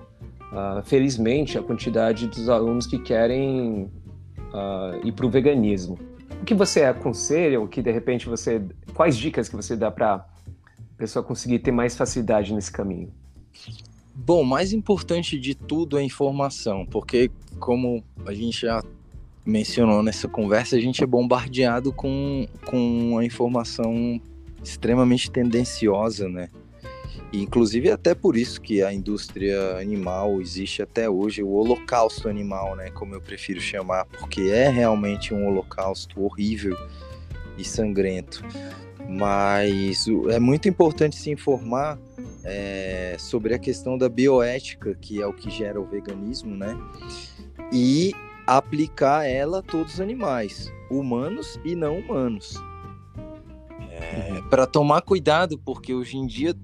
ah, 0.51 0.81
felizmente, 0.83 1.59
a 1.59 1.61
quantidade 1.61 2.25
dos 2.25 2.49
alunos 2.49 2.87
que 2.87 2.97
querem 2.97 3.87
ah, 4.53 4.99
ir 5.03 5.11
para 5.11 5.25
o 5.25 5.29
veganismo. 5.29 5.97
O 6.41 6.45
que 6.45 6.53
você 6.53 6.83
aconselha, 6.83 7.59
o 7.59 7.67
que 7.67 7.81
de 7.81 7.91
repente 7.91 8.27
você, 8.27 8.61
quais 8.93 9.17
dicas 9.17 9.49
que 9.49 9.55
você 9.55 9.75
dá 9.75 9.89
para 9.89 10.15
a 10.15 10.25
pessoa 10.97 11.23
conseguir 11.23 11.59
ter 11.59 11.71
mais 11.71 11.95
facilidade 11.95 12.53
nesse 12.53 12.71
caminho? 12.71 13.11
Bom, 14.13 14.43
mais 14.43 14.73
importante 14.73 15.39
de 15.39 15.53
tudo 15.53 15.97
é 15.97 16.03
informação, 16.03 16.85
porque 16.85 17.29
como 17.59 18.03
a 18.25 18.33
gente 18.33 18.61
já 18.61 18.83
mencionou 19.45 20.03
nessa 20.03 20.27
conversa, 20.27 20.75
a 20.75 20.79
gente 20.79 21.03
é 21.03 21.07
bombardeado 21.07 21.93
com, 21.93 22.45
com 22.65 23.17
a 23.17 23.23
informação 23.23 24.19
extremamente 24.63 25.31
tendenciosa, 25.31 26.27
né? 26.27 26.49
E, 27.31 27.41
inclusive 27.41 27.91
até 27.91 28.15
por 28.15 28.37
isso 28.37 28.61
que 28.61 28.81
a 28.81 28.93
indústria 28.93 29.77
animal 29.77 30.39
existe 30.41 30.81
até 30.81 31.09
hoje, 31.09 31.43
o 31.43 31.49
holocausto 31.49 32.29
animal, 32.29 32.75
né, 32.75 32.89
como 32.91 33.13
eu 33.13 33.21
prefiro 33.21 33.59
chamar, 33.59 34.05
porque 34.05 34.41
é 34.43 34.69
realmente 34.69 35.33
um 35.33 35.47
holocausto 35.47 36.21
horrível 36.23 36.77
e 37.57 37.63
sangrento. 37.65 38.43
Mas 39.09 40.05
é 40.29 40.39
muito 40.39 40.67
importante 40.67 41.15
se 41.15 41.31
informar 41.31 41.97
é, 42.43 43.15
sobre 43.19 43.53
a 43.53 43.59
questão 43.59 43.97
da 43.97 44.09
bioética, 44.09 44.95
que 44.95 45.21
é 45.21 45.27
o 45.27 45.33
que 45.33 45.49
gera 45.49 45.79
o 45.79 45.85
veganismo, 45.85 46.55
né? 46.55 46.77
E 47.71 48.13
aplicar 48.45 49.25
ela 49.25 49.59
a 49.59 49.61
todos 49.61 49.95
os 49.95 50.01
animais, 50.01 50.71
humanos 50.89 51.59
e 51.65 51.75
não 51.75 51.99
humanos. 51.99 52.55
É. 53.91 54.41
Para 54.49 54.65
tomar 54.65 55.01
cuidado, 55.01 55.57
porque 55.57 55.93
hoje 55.93 56.17
em 56.17 56.25
dia 56.25 56.55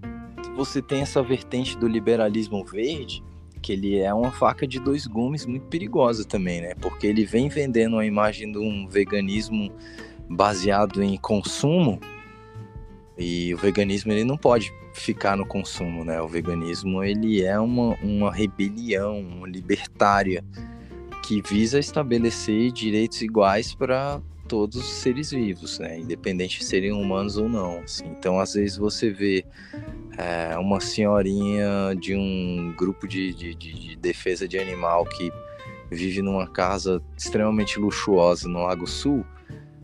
você 0.56 0.82
tem 0.82 1.02
essa 1.02 1.22
vertente 1.22 1.78
do 1.78 1.88
liberalismo 1.88 2.64
verde, 2.64 3.24
que 3.62 3.74
ele 3.74 3.98
é 3.98 4.14
uma 4.14 4.32
faca 4.32 4.68
de 4.68 4.80
dois 4.80 5.08
gumes 5.08 5.46
muito 5.46 5.66
perigosa 5.68 6.26
também, 6.26 6.62
né? 6.62 6.76
Porque 6.76 7.08
ele 7.08 7.26
vem 7.26 7.50
vendendo 7.50 7.98
a 7.98 8.06
imagem 8.06 8.52
de 8.52 8.58
um 8.58 8.88
veganismo 8.88 9.72
baseado 10.30 11.02
em 11.02 11.18
consumo, 11.18 12.00
e 13.18 13.54
o 13.54 13.58
veganismo 13.58 14.12
ele 14.12 14.24
não 14.24 14.38
pode 14.38 14.74
ficar 14.94 15.38
no 15.38 15.46
consumo, 15.46 16.04
né? 16.04 16.22
O 16.22 16.28
veganismo 16.28 17.04
ele 17.04 17.44
é 17.44 17.60
uma, 17.60 17.96
uma 18.02 18.34
rebelião 18.34 19.46
libertária 19.46 20.44
que 21.24 21.42
visa 21.42 21.80
estabelecer 21.80 22.72
direitos 22.72 23.22
iguais 23.22 23.74
para 23.74 24.22
todos 24.48 24.78
os 24.78 24.86
seres 24.86 25.32
vivos, 25.32 25.80
né? 25.80 26.00
independente 26.00 26.60
de 26.60 26.66
serem 26.66 26.92
humanos 26.92 27.38
ou 27.38 27.50
não. 27.50 27.80
Assim. 27.80 28.06
Então, 28.08 28.40
às 28.40 28.54
vezes 28.54 28.78
você 28.78 29.10
vê 29.10 29.46
é, 30.18 30.58
uma 30.58 30.80
senhorinha 30.80 31.96
de 32.00 32.16
um 32.16 32.74
grupo 32.78 33.08
de, 33.08 33.34
de, 33.34 33.56
de, 33.56 33.96
defesa 33.96 34.48
de 34.48 34.58
animal 34.58 35.06
que 35.06 35.32
vive 35.90 36.22
numa 36.22 36.48
casa 36.48 37.02
extremamente 37.18 37.80
luxuosa 37.80 38.48
no 38.48 38.64
Lago 38.64 38.88
Sul, 38.88 39.26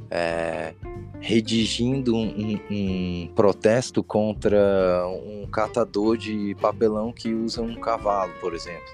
é, 0.09 0.73
redigindo 1.19 2.15
um, 2.15 2.27
um, 2.27 2.59
um, 2.71 3.31
protesto 3.35 4.03
contra 4.03 5.05
um 5.07 5.47
catador 5.47 6.17
de 6.17 6.55
papelão 6.59 7.11
que 7.11 7.33
usa 7.33 7.61
um 7.61 7.75
cavalo, 7.75 8.33
por 8.39 8.53
exemplo. 8.53 8.87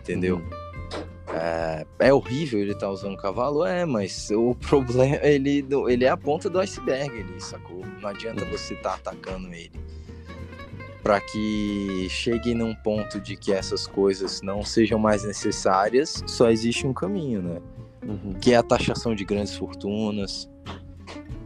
Entendeu? 0.00 0.36
Uhum. 0.36 0.57
É, 1.34 1.86
é 1.98 2.12
horrível 2.12 2.60
ele 2.60 2.72
estar 2.72 2.86
tá 2.86 2.92
usando 2.92 3.16
cavalo? 3.16 3.64
É, 3.64 3.84
mas 3.84 4.30
o 4.30 4.54
problema, 4.66 5.16
ele, 5.22 5.64
ele 5.88 6.04
é 6.04 6.08
a 6.08 6.16
ponta 6.16 6.48
do 6.48 6.58
iceberg 6.58 7.10
ali, 7.10 7.40
sacou? 7.40 7.84
Não 8.00 8.08
adianta 8.08 8.44
você 8.46 8.74
estar 8.74 8.98
tá 8.98 9.10
atacando 9.10 9.48
ele. 9.48 9.72
Para 11.02 11.20
que 11.20 12.06
chegue 12.10 12.54
num 12.54 12.74
ponto 12.74 13.20
de 13.20 13.36
que 13.36 13.52
essas 13.52 13.86
coisas 13.86 14.42
não 14.42 14.64
sejam 14.64 14.98
mais 14.98 15.24
necessárias, 15.24 16.22
só 16.26 16.50
existe 16.50 16.86
um 16.86 16.92
caminho, 16.92 17.42
né? 17.42 17.60
Uhum. 18.06 18.34
Que 18.34 18.52
é 18.52 18.56
a 18.56 18.62
taxação 18.62 19.14
de 19.14 19.24
grandes 19.24 19.56
fortunas, 19.56 20.48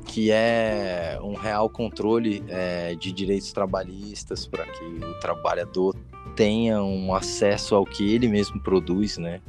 que 0.06 0.30
é 0.30 1.18
um 1.22 1.34
real 1.34 1.70
controle 1.70 2.44
é, 2.48 2.94
de 2.94 3.12
direitos 3.12 3.52
trabalhistas 3.52 4.46
para 4.46 4.64
que 4.64 4.84
o 4.84 5.14
trabalhador 5.20 5.96
tenha 6.36 6.82
um 6.82 7.14
acesso 7.14 7.74
ao 7.74 7.84
que 7.84 8.14
ele 8.14 8.28
mesmo 8.28 8.60
produz, 8.60 9.18
né? 9.18 9.40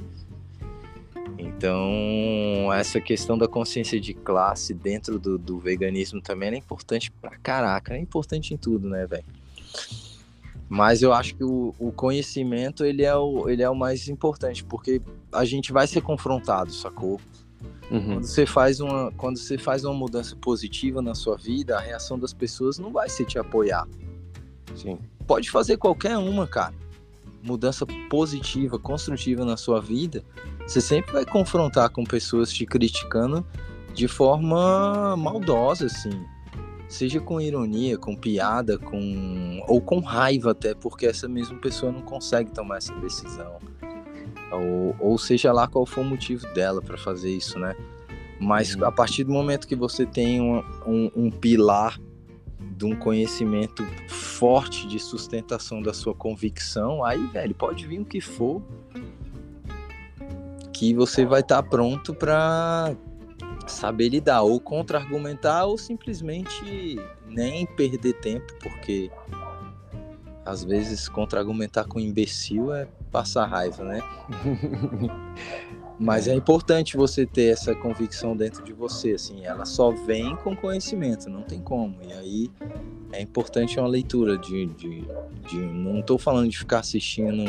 Então, 1.56 2.74
essa 2.74 2.99
questão 2.99 3.38
da 3.38 3.47
consciência 3.47 3.99
de 3.99 4.14
classe 4.14 4.74
dentro 4.74 5.18
do, 5.18 5.38
do 5.38 5.60
veganismo 5.60 6.22
também 6.22 6.49
é 6.49 6.58
importante 6.58 7.12
pra 7.12 7.38
caraca. 7.38 7.93
É 7.93 7.99
importante 7.99 8.54
em 8.54 8.58
tudo, 8.58 8.89
né, 8.89 9.06
velho? 9.06 9.24
Mas 10.68 11.01
eu 11.01 11.14
acho 11.14 11.36
que 11.36 11.43
o, 11.43 11.74
o, 11.78 11.91
conhecimento 11.91 12.84
ele 12.84 13.04
é 13.04 13.16
o, 13.16 13.47
ele 13.47 13.62
é 13.62 13.70
o 13.70 13.76
mais 13.76 14.10
importante, 14.10 14.64
porque 14.64 15.01
a 15.32 15.45
gente 15.45 15.72
vai 15.72 15.86
ser 15.86 16.01
confrontado, 16.01 16.74
sacou? 16.74 17.22
Uhum. 17.91 18.16
Quando, 18.16 18.24
você 18.24 18.45
faz 18.45 18.80
uma, 18.80 19.12
quando 19.12 19.38
você 19.38 19.58
faz 19.58 19.86
uma 19.86 19.93
mudança 19.93 20.36
positiva 20.36 21.01
na 21.01 21.14
sua 21.14 21.38
vida, 21.38 21.78
a 21.78 21.80
reação 21.80 22.18
das 22.18 22.34
pessoas 22.34 22.80
não 22.80 22.91
vai 22.91 23.08
ser 23.08 23.26
te 23.26 23.38
apoiar. 23.38 23.88
Sim. 24.76 24.97
Pode 25.28 25.51
fazer 25.51 25.78
qualquer 25.78 26.18
uma, 26.18 26.47
cara. 26.47 26.74
Mudança 27.44 27.86
positiva, 28.10 28.80
construtiva 28.80 29.44
na 29.44 29.58
sua 29.58 29.82
vida, 29.82 30.24
você 30.66 30.80
sempre 30.80 31.12
vai 31.12 31.26
confrontar 31.26 31.89
com 31.89 32.04
pessoas 32.04 32.52
te 32.52 32.66
criticando 32.66 33.46
de 33.94 34.08
forma 34.08 35.16
maldosa, 35.18 35.86
assim. 35.86 36.26
seja 36.88 37.20
com 37.20 37.41
ironia, 37.41 37.98
com 37.98 38.16
piada, 38.16 38.78
com 38.78 39.62
ou 39.68 39.82
com 39.82 40.00
raiva 40.00 40.52
até, 40.52 40.74
porque 40.74 41.06
essa 41.06 41.28
mesma 41.28 41.58
pessoa 41.60 41.91
não 41.91 42.02
consegue 42.02 42.52
tomar 42.52 42.78
essa 42.78 42.94
decisão. 42.96 43.60
Ou, 44.52 44.96
ou 45.00 45.18
seja 45.18 45.52
lá 45.52 45.68
qual 45.68 45.86
for 45.86 46.02
o 46.02 46.06
motivo 46.06 46.46
dela 46.54 46.82
para 46.82 46.98
fazer 46.98 47.36
isso, 47.36 47.60
né? 47.60 47.76
Mas 48.39 48.76
uhum. 48.76 48.86
a 48.86 48.91
partir 48.91 49.24
do 49.24 49.32
momento 49.32 49.68
que 49.68 49.76
você 49.76 50.06
tem 50.06 50.41
um, 50.41 50.64
um, 50.86 51.12
um 51.16 51.32
pilar 51.32 52.00
de 52.76 52.86
um 52.86 52.95
conhecimento 52.95 53.86
forte 54.07 54.88
de 54.88 54.99
sustentação 54.99 55.82
da 55.82 55.93
sua 55.93 56.13
convicção, 56.13 57.03
aí, 57.03 57.26
velho, 57.28 57.53
pode 57.55 57.86
vir 57.88 57.99
o 57.99 58.05
que 58.05 58.19
for, 58.19 58.61
que 60.71 60.93
você 60.93 61.26
vai 61.26 61.41
estar 61.41 61.61
tá 61.61 61.69
pronto 61.69 62.13
para 62.13 62.95
saber 63.67 64.09
lidar, 64.09 64.41
ou 64.41 64.59
contra-argumentar, 64.59 65.65
ou 65.65 65.78
simplesmente 65.78 66.97
nem 67.28 67.65
perder 67.65 68.13
tempo, 68.13 68.53
porque 68.61 69.09
às 70.45 70.63
vezes 70.63 71.07
contra-argumentar 71.07 71.86
com 71.86 71.99
imbecil 71.99 72.74
é 72.74 72.88
passar 73.11 73.45
raiva, 73.45 73.84
né? 73.84 74.01
Mas 76.00 76.28
é 76.28 76.34
importante 76.34 76.98
você 76.98 77.26
ter 77.26 77.52
essa 77.52 77.76
convicção 77.76 78.36
dentro 78.36 78.64
de 78.64 78.74
você, 78.74 79.12
assim, 79.12 79.46
ela 79.46 79.66
só 79.66 79.91
vem 79.91 80.36
com 80.38 80.56
conhecimento, 80.56 81.30
não 81.30 81.44
tem 81.44 81.62
como. 81.62 81.96
E 82.02 82.14
aí 82.14 82.52
é 83.12 83.22
importante 83.22 83.80
uma 83.80 83.88
leitura 83.88 84.38
de, 84.38 84.66
de, 84.68 85.08
de 85.48 85.58
não 85.58 86.00
estou 86.00 86.18
falando 86.18 86.50
de 86.50 86.58
ficar 86.58 86.80
assistindo 86.80 87.44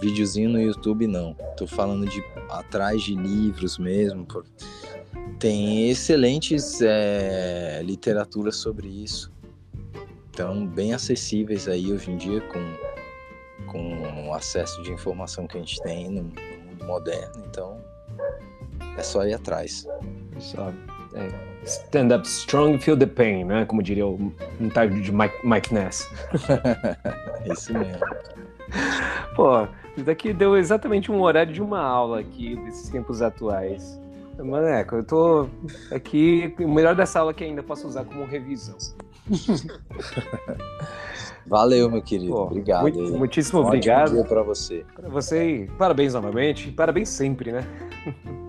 videozinho 0.00 0.50
no 0.50 0.60
YouTube, 0.60 1.06
não. 1.06 1.36
Estou 1.50 1.66
falando 1.66 2.06
de 2.06 2.24
atrás 2.48 3.02
de 3.02 3.14
livros 3.14 3.78
mesmo. 3.78 4.24
Por... 4.24 4.44
Tem 5.38 5.90
excelentes 5.90 6.80
é, 6.80 7.82
literaturas 7.84 8.56
sobre 8.56 8.88
isso. 8.88 9.30
Então, 10.30 10.66
bem 10.66 10.94
acessíveis 10.94 11.68
aí 11.68 11.92
hoje 11.92 12.10
em 12.10 12.16
dia 12.16 12.40
com, 12.40 13.66
com 13.66 14.28
o 14.28 14.34
acesso 14.34 14.82
de 14.82 14.90
informação 14.90 15.46
que 15.46 15.58
a 15.58 15.60
gente 15.60 15.80
tem 15.82 16.08
no, 16.08 16.32
moderno, 16.84 17.42
então 17.46 17.80
é 18.96 19.02
só 19.02 19.26
ir 19.26 19.34
atrás. 19.34 19.86
Só, 20.38 20.72
é, 21.14 21.28
stand 21.64 22.14
up 22.14 22.26
strong, 22.26 22.78
feel 22.78 22.96
the 22.96 23.06
pain, 23.06 23.44
né? 23.44 23.64
Como 23.64 23.82
diria 23.82 24.06
o, 24.06 24.32
um 24.60 24.68
tal 24.68 24.88
de 24.88 25.12
Mike, 25.12 25.46
Mike 25.46 25.74
Ness. 25.74 26.08
Isso 27.50 27.72
mesmo. 27.72 28.00
Pô, 29.34 29.66
isso 29.96 30.04
daqui 30.04 30.32
deu 30.32 30.56
exatamente 30.56 31.12
um 31.12 31.20
horário 31.20 31.52
de 31.52 31.60
uma 31.60 31.80
aula 31.80 32.20
aqui 32.20 32.56
desses 32.56 32.88
tempos 32.88 33.20
atuais. 33.20 34.00
Maneco, 34.38 34.96
eu 34.96 35.04
tô 35.04 35.48
aqui. 35.90 36.54
O 36.58 36.68
melhor 36.68 36.94
dessa 36.94 37.20
aula 37.20 37.34
que 37.34 37.44
ainda 37.44 37.62
posso 37.62 37.86
usar 37.86 38.04
como 38.04 38.24
revisão. 38.24 38.76
Valeu, 41.46 41.90
meu 41.90 42.02
querido. 42.02 42.32
Pô, 42.32 42.42
obrigado. 42.42 42.82
Muito, 42.82 43.18
muitíssimo 43.18 43.60
um 43.60 43.66
obrigado. 43.66 44.12
Dia 44.12 44.24
para 44.24 44.42
você. 44.42 44.84
Para 44.94 45.08
você 45.08 45.50
e 45.50 45.66
parabéns 45.72 46.14
novamente. 46.14 46.70
Parabéns 46.70 47.08
sempre, 47.08 47.52
né? 47.52 47.64